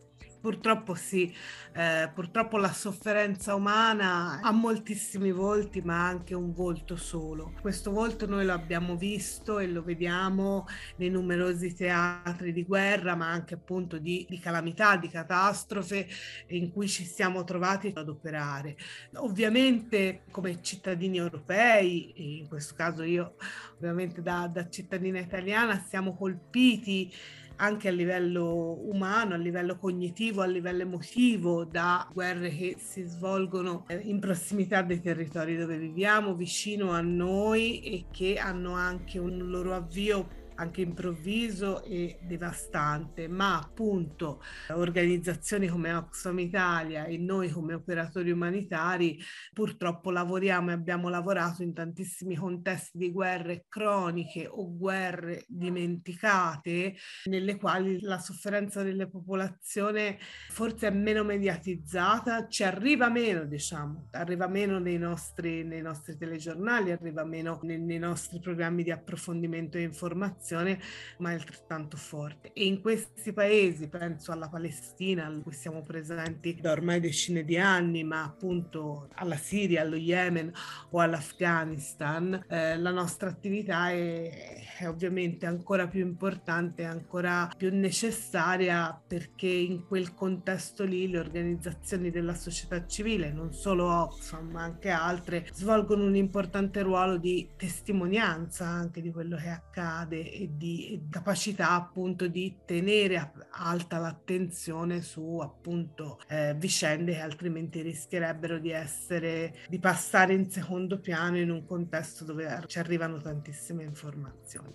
Purtroppo 0.46 0.94
sì, 0.94 1.34
eh, 1.74 2.08
purtroppo 2.14 2.58
la 2.58 2.72
sofferenza 2.72 3.56
umana 3.56 4.42
ha 4.44 4.52
moltissimi 4.52 5.32
volti 5.32 5.82
ma 5.82 6.06
anche 6.06 6.36
un 6.36 6.54
volto 6.54 6.98
solo. 6.98 7.52
Questo 7.60 7.90
volto 7.90 8.28
noi 8.28 8.46
lo 8.46 8.54
abbiamo 8.54 8.96
visto 8.96 9.58
e 9.58 9.66
lo 9.66 9.82
vediamo 9.82 10.68
nei 10.98 11.10
numerosi 11.10 11.74
teatri 11.74 12.54
di 12.54 12.64
guerra 12.64 13.16
ma 13.16 13.28
anche 13.28 13.56
appunto 13.56 13.98
di, 13.98 14.24
di 14.30 14.38
calamità, 14.38 14.98
di 14.98 15.08
catastrofe 15.08 16.08
in 16.50 16.72
cui 16.72 16.88
ci 16.88 17.06
siamo 17.06 17.44
trovati 17.44 17.92
ad 17.96 18.08
operare. 18.08 18.78
Ovviamente 19.16 20.26
come 20.30 20.62
cittadini 20.62 21.18
europei, 21.18 22.38
in 22.38 22.48
questo 22.48 22.76
caso 22.76 23.02
io 23.02 23.34
ovviamente 23.78 24.22
da, 24.22 24.48
da 24.48 24.70
cittadina 24.70 25.18
italiana, 25.18 25.84
siamo 25.90 26.16
colpiti 26.16 27.12
anche 27.58 27.88
a 27.88 27.92
livello 27.92 28.80
umano, 28.90 29.34
a 29.34 29.38
livello 29.38 29.78
cognitivo, 29.78 30.42
a 30.42 30.46
livello 30.46 30.82
emotivo, 30.82 31.66
da 31.66 32.08
guerre 32.12 32.50
che 32.50 32.76
si 32.78 33.04
svolgono 33.04 33.86
eh, 33.88 33.96
in 33.96 34.20
prossimità 34.20 34.82
dei 34.82 35.02
territori 35.02 35.58
dove 35.58 35.78
viviamo, 35.78 36.34
vicino 36.34 36.92
a 36.92 37.02
noi 37.02 37.80
e 37.82 38.06
che 38.12 38.38
hanno 38.38 38.74
anche 38.74 39.20
un 39.20 39.50
loro 39.50 39.74
avvio 39.74 40.44
anche 40.56 40.82
improvviso 40.82 41.84
e 41.84 42.20
devastante, 42.22 43.28
ma 43.28 43.58
appunto 43.58 44.42
organizzazioni 44.70 45.68
come 45.68 45.94
Oxfam 45.94 46.40
Italia 46.40 47.06
e 47.06 47.18
noi 47.18 47.50
come 47.50 47.74
operatori 47.74 48.32
umanitari 48.32 49.20
purtroppo 49.54 50.12
lavoriamo 50.12 50.70
e 50.70 50.74
abbiamo 50.74 51.10
lavorato 51.10 51.64
in 51.64 51.74
tantissimi 51.74 52.36
contesti 52.36 52.98
di 52.98 53.12
guerre 53.12 53.66
croniche 53.68 54.48
o 54.48 54.76
guerre 54.76 55.46
dimenticate 55.48 56.96
nelle 57.26 57.58
quali 57.58 58.00
la 58.02 58.20
sofferenza 58.20 58.84
delle 58.84 59.08
popolazioni 59.08 60.18
forse 60.50 60.88
è 60.88 60.92
meno 60.92 61.24
mediatizzata, 61.24 62.48
ci 62.48 62.64
arriva 62.64 63.10
meno 63.10 63.46
diciamo, 63.46 64.10
arriva 64.12 64.48
meno 64.48 64.80
nei 64.80 64.98
nostri, 64.98 65.64
nei 65.64 65.82
nostri 65.82 66.18
telegiornali, 66.18 66.92
arriva 66.92 67.24
meno 67.24 67.60
nei, 67.64 67.80
nei 67.80 68.00
nostri 68.00 68.40
programmi 68.40 68.84
di 68.84 68.92
approfondimento 68.92 69.78
e 69.78 69.82
informazione 69.82 70.45
popolazione, 70.46 70.80
ma 71.18 71.32
è 71.32 71.34
altrettanto 71.34 71.98
forte. 71.98 72.52
E 72.54 72.66
in 72.66 72.82
questi 72.82 73.34
paesi, 73.34 73.88
penso 73.88 74.32
alla 74.32 74.48
Palestina, 74.48 75.28
in 75.28 75.42
cui 75.42 75.54
siamo 75.54 75.82
presenti 75.82 76.58
da 76.62 76.72
ormai 76.72 77.00
decine 77.00 77.44
di 77.44 77.58
anni, 77.58 78.04
ma 78.04 78.24
appunto 78.24 79.10
alla 79.16 79.38
Siria, 79.38 79.82
allo 79.82 79.96
Yemen 79.96 80.52
o 80.92 81.00
all'Afghanistan, 81.00 82.46
eh, 82.48 82.78
la 82.78 82.92
nostra 82.92 83.30
attività 83.30 83.90
è, 83.90 84.64
è 84.78 84.88
ovviamente 84.88 85.48
ancora 85.48 85.88
più 85.88 86.02
importante, 86.02 86.84
ancora 86.84 87.52
più 87.58 87.70
necessaria 87.76 89.02
perché 89.06 89.48
in 89.48 89.86
quel 89.88 90.14
contesto 90.14 90.84
lì 90.84 91.10
le 91.10 91.20
organizzazioni 91.20 92.12
della 92.12 92.36
società 92.36 92.86
civile, 92.86 93.32
non 93.32 93.54
solo 93.54 93.86
Oxfam 93.86 94.52
ma 94.52 94.64
anche 94.64 94.90
altre, 94.90 95.48
svolgono 95.54 96.04
un 96.06 96.16
importante 96.16 96.82
ruolo 96.82 97.18
di 97.18 97.50
testimonianza 97.56 98.66
anche 98.66 99.02
di 99.02 99.12
quello 99.12 99.38
che 99.38 99.50
accade 99.50 100.35
e 100.36 100.50
di 100.52 101.08
capacità 101.10 101.72
appunto 101.72 102.28
di 102.28 102.58
tenere 102.66 103.32
alta 103.52 103.98
l'attenzione 103.98 105.02
su 105.02 105.40
appunto 105.40 106.20
eh, 106.28 106.54
vicende 106.58 107.14
che 107.14 107.20
altrimenti 107.20 107.82
rischierebbero 107.82 108.60
di 108.60 108.72
essere 108.72 109.56
di 109.70 109.80
passare 109.80 110.34
in 110.34 110.50
secondo 110.52 111.00
piano 111.00 111.38
in 111.38 111.50
un 111.50 111.66
contesto 111.66 112.26
dove 112.26 112.64
ci 112.68 112.80
arrivano 112.80 113.22
tantissime 113.22 113.84
informazioni. 113.84 114.74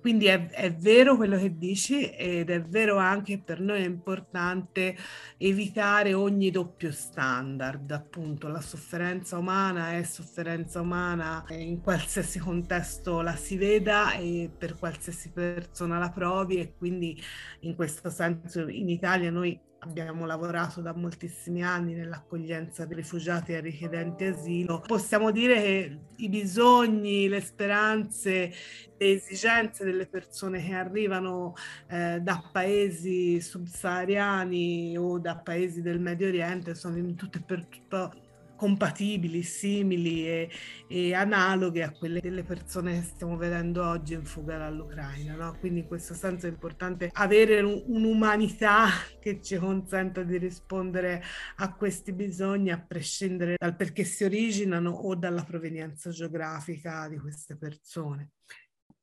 Quindi 0.00 0.26
è, 0.26 0.48
è 0.48 0.74
vero 0.74 1.16
quello 1.16 1.36
che 1.36 1.56
dici 1.56 2.08
ed 2.08 2.50
è 2.50 2.62
vero 2.62 2.96
anche 2.96 3.38
per 3.38 3.60
noi 3.60 3.82
è 3.82 3.86
importante 3.86 4.96
evitare 5.36 6.14
ogni 6.14 6.50
doppio 6.50 6.90
standard, 6.90 7.90
appunto 7.90 8.48
la 8.48 8.60
sofferenza 8.60 9.36
umana 9.36 9.92
è 9.92 10.02
sofferenza 10.02 10.80
umana 10.80 11.44
in 11.50 11.80
qualsiasi 11.80 12.38
contesto 12.38 13.20
la 13.20 13.36
si 13.36 13.56
veda 13.56 14.14
e 14.14 14.50
per 14.56 14.76
qualsiasi 14.78 15.01
persona 15.32 15.98
la 15.98 16.10
provi 16.10 16.58
e 16.58 16.74
quindi 16.76 17.20
in 17.60 17.74
questo 17.74 18.10
senso 18.10 18.68
in 18.68 18.88
Italia 18.88 19.30
noi 19.30 19.58
abbiamo 19.84 20.26
lavorato 20.26 20.80
da 20.80 20.94
moltissimi 20.94 21.64
anni 21.64 21.94
nell'accoglienza 21.94 22.84
di 22.84 22.94
rifugiati 22.94 23.52
e 23.52 23.60
richiedenti 23.60 24.24
asilo, 24.24 24.80
possiamo 24.86 25.32
dire 25.32 25.54
che 25.60 25.98
i 26.16 26.28
bisogni, 26.28 27.28
le 27.28 27.40
speranze, 27.40 28.52
le 28.96 29.12
esigenze 29.12 29.84
delle 29.84 30.06
persone 30.06 30.64
che 30.64 30.74
arrivano 30.74 31.54
eh, 31.88 32.20
da 32.20 32.48
paesi 32.52 33.40
subsahariani 33.40 34.96
o 34.96 35.18
da 35.18 35.36
paesi 35.36 35.82
del 35.82 35.98
Medio 35.98 36.28
Oriente 36.28 36.76
sono 36.76 36.96
in 36.98 37.16
tutto 37.16 37.38
e 37.38 37.42
per 37.42 37.66
tutto 37.66 38.21
compatibili, 38.62 39.42
simili 39.42 40.24
e, 40.24 40.50
e, 40.86 41.14
analoghe 41.14 41.82
a 41.82 41.90
quelle 41.90 42.20
delle 42.20 42.44
persone 42.44 42.92
che 42.92 43.02
stiamo 43.02 43.36
vedendo 43.36 43.84
oggi 43.84 44.14
in 44.14 44.24
fuga 44.24 44.56
dall'Ucraina. 44.56 45.34
No? 45.34 45.56
Quindi 45.58 45.80
in 45.80 45.86
questo 45.88 46.14
senso 46.14 46.46
è 46.46 46.48
importante 46.48 47.10
avere 47.12 47.60
un, 47.60 47.82
un'umanità 47.86 48.86
che 49.18 49.40
ci 49.42 49.56
consenta 49.56 50.22
di 50.22 50.38
rispondere 50.38 51.24
a 51.56 51.74
questi 51.74 52.12
bisogni 52.12 52.70
a 52.70 52.78
prescindere 52.80 53.56
dal 53.58 53.74
perché 53.74 54.04
si 54.04 54.22
originano 54.22 54.90
o 54.90 55.16
dalla 55.16 55.42
provenienza 55.42 56.10
geografica 56.10 57.08
di 57.08 57.18
queste 57.18 57.56
persone. 57.56 58.30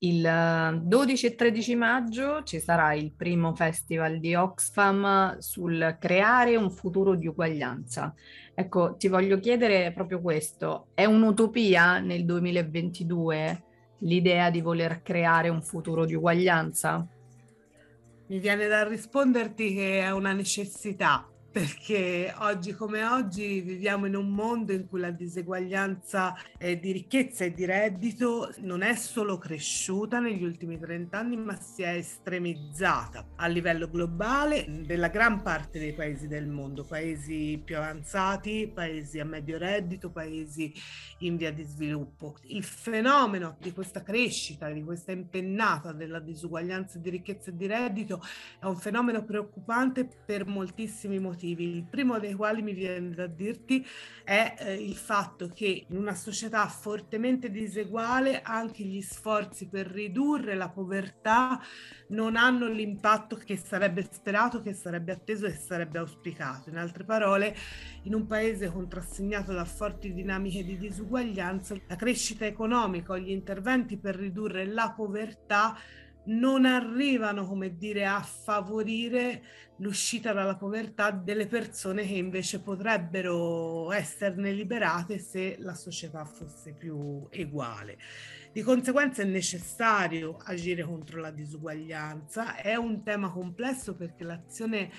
Il 0.02 0.82
12 0.82 1.26
e 1.26 1.36
13 1.36 1.76
maggio 1.76 2.44
ci 2.44 2.62
sarà 2.62 2.94
il 2.94 3.12
primo 3.12 3.54
festival 3.54 4.20
di 4.20 4.34
Oxfam 4.34 5.40
sul 5.40 5.98
creare 6.00 6.56
un 6.56 6.72
futuro 6.72 7.16
di 7.16 7.28
uguaglianza. 7.28 8.14
Ecco, 8.54 8.96
ti 8.96 9.10
voglio 9.10 9.40
chiedere 9.40 9.92
proprio 9.92 10.22
questo. 10.22 10.88
È 10.94 11.04
un'utopia 11.04 12.00
nel 12.00 12.24
2022 12.24 13.64
l'idea 14.00 14.50
di 14.50 14.62
voler 14.62 15.02
creare 15.02 15.50
un 15.50 15.62
futuro 15.62 16.06
di 16.06 16.14
uguaglianza? 16.14 17.06
Mi 18.28 18.40
viene 18.40 18.68
da 18.68 18.88
risponderti 18.88 19.74
che 19.74 20.00
è 20.00 20.12
una 20.12 20.32
necessità 20.32 21.30
perché 21.60 22.34
oggi 22.38 22.72
come 22.72 23.04
oggi 23.04 23.60
viviamo 23.60 24.06
in 24.06 24.16
un 24.16 24.30
mondo 24.30 24.72
in 24.72 24.88
cui 24.88 25.02
la 25.02 25.12
diseguaglianza 25.12 26.34
eh, 26.58 26.80
di 26.80 26.94
ricchezza 26.94 27.44
e 27.44 27.54
di 27.54 27.66
reddito 27.66 28.54
non 28.60 28.82
è 28.82 28.96
solo 28.96 29.38
cresciuta 29.38 30.22
negli 30.22 30.42
ultimi 30.46 30.80
30 30.80 31.18
anni, 31.18 31.36
ma 31.36 31.60
si 31.60 31.82
è 31.82 31.96
estremizzata 31.96 33.32
a 33.36 33.48
livello 33.48 33.90
globale 33.90 34.84
della 34.86 35.10
gran 35.10 35.42
parte 35.42 35.80
dei 35.80 35.92
paesi 35.92 36.30
del 36.30 36.48
mondo, 36.48 36.86
paesi 36.86 37.62
più 37.62 37.76
avanzati, 37.76 38.72
paesi 38.74 39.20
a 39.20 39.26
medio 39.26 39.58
reddito, 39.58 40.12
paesi 40.12 40.74
in 41.20 41.36
via 41.36 41.52
di 41.52 41.64
sviluppo. 41.64 42.38
Il 42.44 42.64
fenomeno 42.64 43.58
di 43.60 43.74
questa 43.74 44.02
crescita, 44.02 44.70
di 44.70 44.82
questa 44.82 45.12
impennata 45.12 45.92
della 45.92 46.22
disuguaglianza 46.22 47.00
di 47.00 47.10
ricchezza 47.10 47.50
e 47.50 47.58
di 47.58 47.68
reddito 47.68 48.22
è 48.62 48.66
un 48.66 48.78
fenomeno 48.78 49.26
preoccupante 49.26 50.08
per 50.26 50.46
moltissimi 50.46 51.20
motivi 51.20 51.48
motivi. 51.50 51.76
Il 51.76 51.84
primo 51.84 52.20
dei 52.20 52.34
quali 52.34 52.62
mi 52.62 52.74
viene 52.74 53.12
da 53.12 53.28
dirti 53.28 53.86
è 54.24 54.56
eh, 54.60 54.74
il 54.74 54.96
fatto 54.96 55.50
che 55.50 55.86
in 55.88 55.98
una 55.98 56.14
società 56.14 56.68
fortemente 56.68 57.50
diseguale 57.50 58.42
anche 58.42 58.84
gli 58.84 59.02
sforzi 59.02 59.68
per 59.68 59.88
ridurre 59.88 60.56
la 60.56 60.70
povertà 60.70 61.60
non 62.10 62.36
hanno 62.36 62.68
l'impatto 62.68 63.36
che 63.36 63.58
sarebbe 63.58 64.08
sperato, 64.12 64.62
che 64.62 64.74
sarebbe 64.74 65.12
atteso 65.12 65.46
e 65.46 65.54
sarebbe 65.54 66.00
auspicato. 66.00 66.70
In 66.70 66.78
altre 66.78 67.04
parole, 67.04 67.56
in 68.04 68.14
un 68.14 68.26
paese 68.26 68.72
contrassegnato 68.72 69.54
da 69.54 69.66
forti 69.66 70.14
dinamiche 70.14 70.64
di 70.64 70.78
disuguaglianza, 70.78 71.76
la 71.88 71.96
crescita 71.96 72.46
economica 72.46 73.14
o 73.14 73.20
gli 73.20 73.30
interventi 73.30 73.98
per 73.98 74.16
ridurre 74.16 74.66
la 74.66 74.92
povertà 74.96 75.78
non 76.26 76.66
arrivano, 76.66 77.46
come 77.46 77.76
dire, 77.78 78.06
a 78.06 78.22
favorire 78.22 79.42
l'uscita 79.78 80.34
dalla 80.34 80.56
povertà 80.56 81.12
delle 81.12 81.48
persone 81.48 82.06
che 82.06 82.16
invece 82.16 82.60
potrebbero 82.60 83.92
esserne 83.92 84.52
liberate 84.52 85.18
se 85.18 85.56
la 85.60 85.74
società 85.74 86.26
fosse 86.26 86.74
più 86.74 87.28
uguale. 87.32 87.98
Di 88.52 88.62
conseguenza 88.62 89.22
è 89.22 89.26
necessario 89.26 90.38
agire 90.44 90.84
contro 90.84 91.22
la 91.22 91.32
disuguaglianza, 91.32 92.56
è 92.56 92.76
un 92.76 93.04
tema 93.04 93.30
complesso 93.30 93.96
perché 93.96 94.24
l'azione 94.24 94.92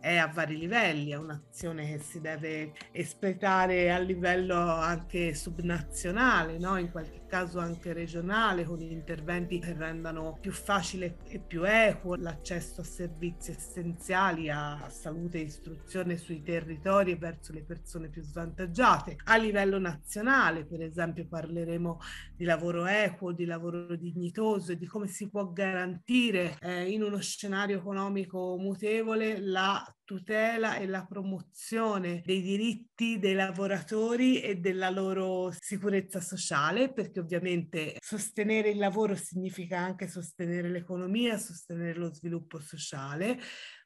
è 0.00 0.16
a 0.16 0.28
vari 0.28 0.56
livelli, 0.56 1.10
è 1.10 1.16
un'azione 1.16 1.86
che 1.86 1.98
si 1.98 2.20
deve 2.20 2.72
espletare 2.92 3.90
a 3.90 3.98
livello 3.98 4.56
anche 4.56 5.34
subnazionale, 5.34 6.58
no? 6.58 6.76
in 6.76 6.90
qualche 6.90 7.26
caso 7.26 7.58
anche 7.58 7.92
regionale, 7.92 8.64
con 8.64 8.80
interventi 8.80 9.58
che 9.58 9.74
rendano 9.74 10.38
più 10.40 10.52
facile 10.52 11.18
e 11.26 11.38
più 11.38 11.64
equo 11.64 12.14
l'accesso 12.16 12.80
a 12.80 12.84
servizi 12.84 13.50
essenziali, 13.50 14.50
a 14.50 14.88
salute 14.88 15.38
e 15.38 15.42
istruzione 15.42 16.16
sui 16.16 16.42
territori 16.42 17.12
e 17.12 17.16
verso 17.16 17.52
le 17.52 17.62
persone 17.62 18.08
più 18.08 18.22
svantaggiate. 18.22 19.16
A 19.24 19.36
livello 19.36 19.78
nazionale, 19.78 20.64
per 20.64 20.82
esempio, 20.82 21.26
parleremo 21.26 22.00
di 22.34 22.44
lavoro 22.44 22.86
equo, 22.86 23.32
di 23.32 23.44
lavoro 23.44 23.94
dignitoso 23.96 24.72
e 24.72 24.78
di 24.78 24.86
come 24.86 25.06
si 25.06 25.28
può 25.28 25.50
garantire 25.52 26.56
eh, 26.60 26.90
in 26.90 27.02
uno 27.02 27.20
scenario 27.20 27.78
economico 27.78 28.56
mutevole 28.58 29.38
la 29.40 29.87
tutela 30.04 30.76
e 30.76 30.86
la 30.86 31.04
promozione 31.04 32.22
dei 32.24 32.40
diritti 32.40 33.18
dei 33.18 33.34
lavoratori 33.34 34.40
e 34.40 34.56
della 34.56 34.90
loro 34.90 35.50
sicurezza 35.58 36.20
sociale, 36.20 36.92
perché 36.92 37.20
ovviamente 37.20 37.96
sostenere 38.00 38.70
il 38.70 38.78
lavoro 38.78 39.14
significa 39.14 39.78
anche 39.78 40.08
sostenere 40.08 40.68
l'economia, 40.68 41.38
sostenere 41.38 41.98
lo 41.98 42.12
sviluppo 42.12 42.60
sociale, 42.60 43.38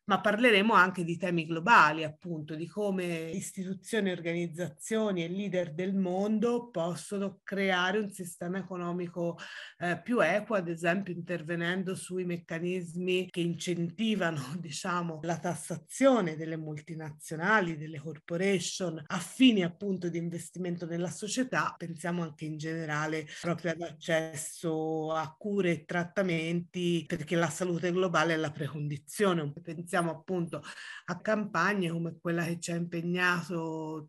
ma 0.04 0.20
parleremo 0.20 0.74
anche 0.74 1.04
di 1.04 1.16
temi 1.16 1.46
globali, 1.46 2.02
appunto, 2.02 2.56
di 2.56 2.66
come 2.66 3.30
istituzioni, 3.30 4.10
organizzazioni 4.10 5.22
e 5.22 5.28
leader 5.28 5.72
del 5.72 5.94
mondo 5.94 6.70
possono 6.70 7.40
creare 7.44 7.98
un 7.98 8.10
sistema 8.10 8.58
economico 8.58 9.38
eh, 9.78 10.00
più 10.02 10.20
equo, 10.20 10.56
ad 10.56 10.68
esempio 10.68 11.14
intervenendo 11.14 11.94
sui 11.94 12.24
meccanismi 12.24 13.28
che 13.30 13.40
incentivano, 13.40 14.40
diciamo, 14.58 15.20
la 15.22 15.38
tassazione 15.38 16.36
delle 16.36 16.56
multinazionali, 16.56 17.76
delle 17.76 18.00
corporation, 18.00 19.00
a 19.06 19.18
fini 19.18 19.62
appunto 19.62 20.08
di 20.08 20.18
investimento 20.18 20.84
nella 20.84 21.10
società, 21.10 21.74
pensiamo 21.78 22.22
anche 22.22 22.44
in 22.44 22.56
generale 22.56 23.26
proprio 23.40 23.72
all'accesso 23.72 25.12
a 25.12 25.32
cure 25.38 25.70
e 25.70 25.84
trattamenti, 25.84 27.04
perché 27.06 27.36
la 27.36 27.48
salute 27.48 27.92
globale 27.92 28.34
è 28.34 28.36
la 28.36 28.50
precondizione. 28.50 29.52
Pensiamo 29.62 29.90
pensiamo 29.92 30.10
appunto 30.10 30.62
a 31.06 31.20
campagne 31.20 31.90
come 31.90 32.16
quella 32.18 32.44
che 32.44 32.58
ci 32.58 32.72
ha 32.72 32.76
impegnato 32.76 34.08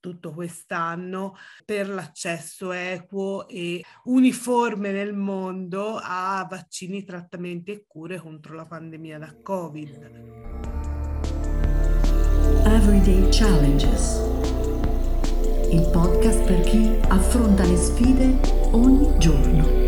tutto 0.00 0.32
quest'anno 0.32 1.36
per 1.64 1.88
l'accesso 1.88 2.72
equo 2.72 3.46
e 3.48 3.84
uniforme 4.04 4.90
nel 4.90 5.14
mondo 5.14 5.98
a 6.00 6.44
vaccini, 6.48 7.04
trattamenti 7.04 7.70
e 7.70 7.84
cure 7.86 8.18
contro 8.18 8.54
la 8.54 8.66
pandemia 8.66 9.18
da 9.18 9.34
Covid. 9.42 10.10
Everyday 12.64 13.28
Challenges. 13.30 14.20
Il 15.70 15.88
podcast 15.90 16.44
per 16.46 16.60
chi 16.62 16.98
affronta 17.08 17.64
le 17.64 17.76
sfide 17.76 18.40
ogni 18.72 19.18
giorno. 19.18 19.80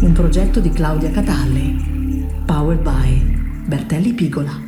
Un 0.00 0.12
progetto 0.12 0.60
di 0.60 0.70
Claudia 0.70 1.10
Catalli. 1.10 1.97
Powered 2.48 2.82
by 2.82 3.20
Bertelli 3.68 4.14
Pigola. 4.16 4.67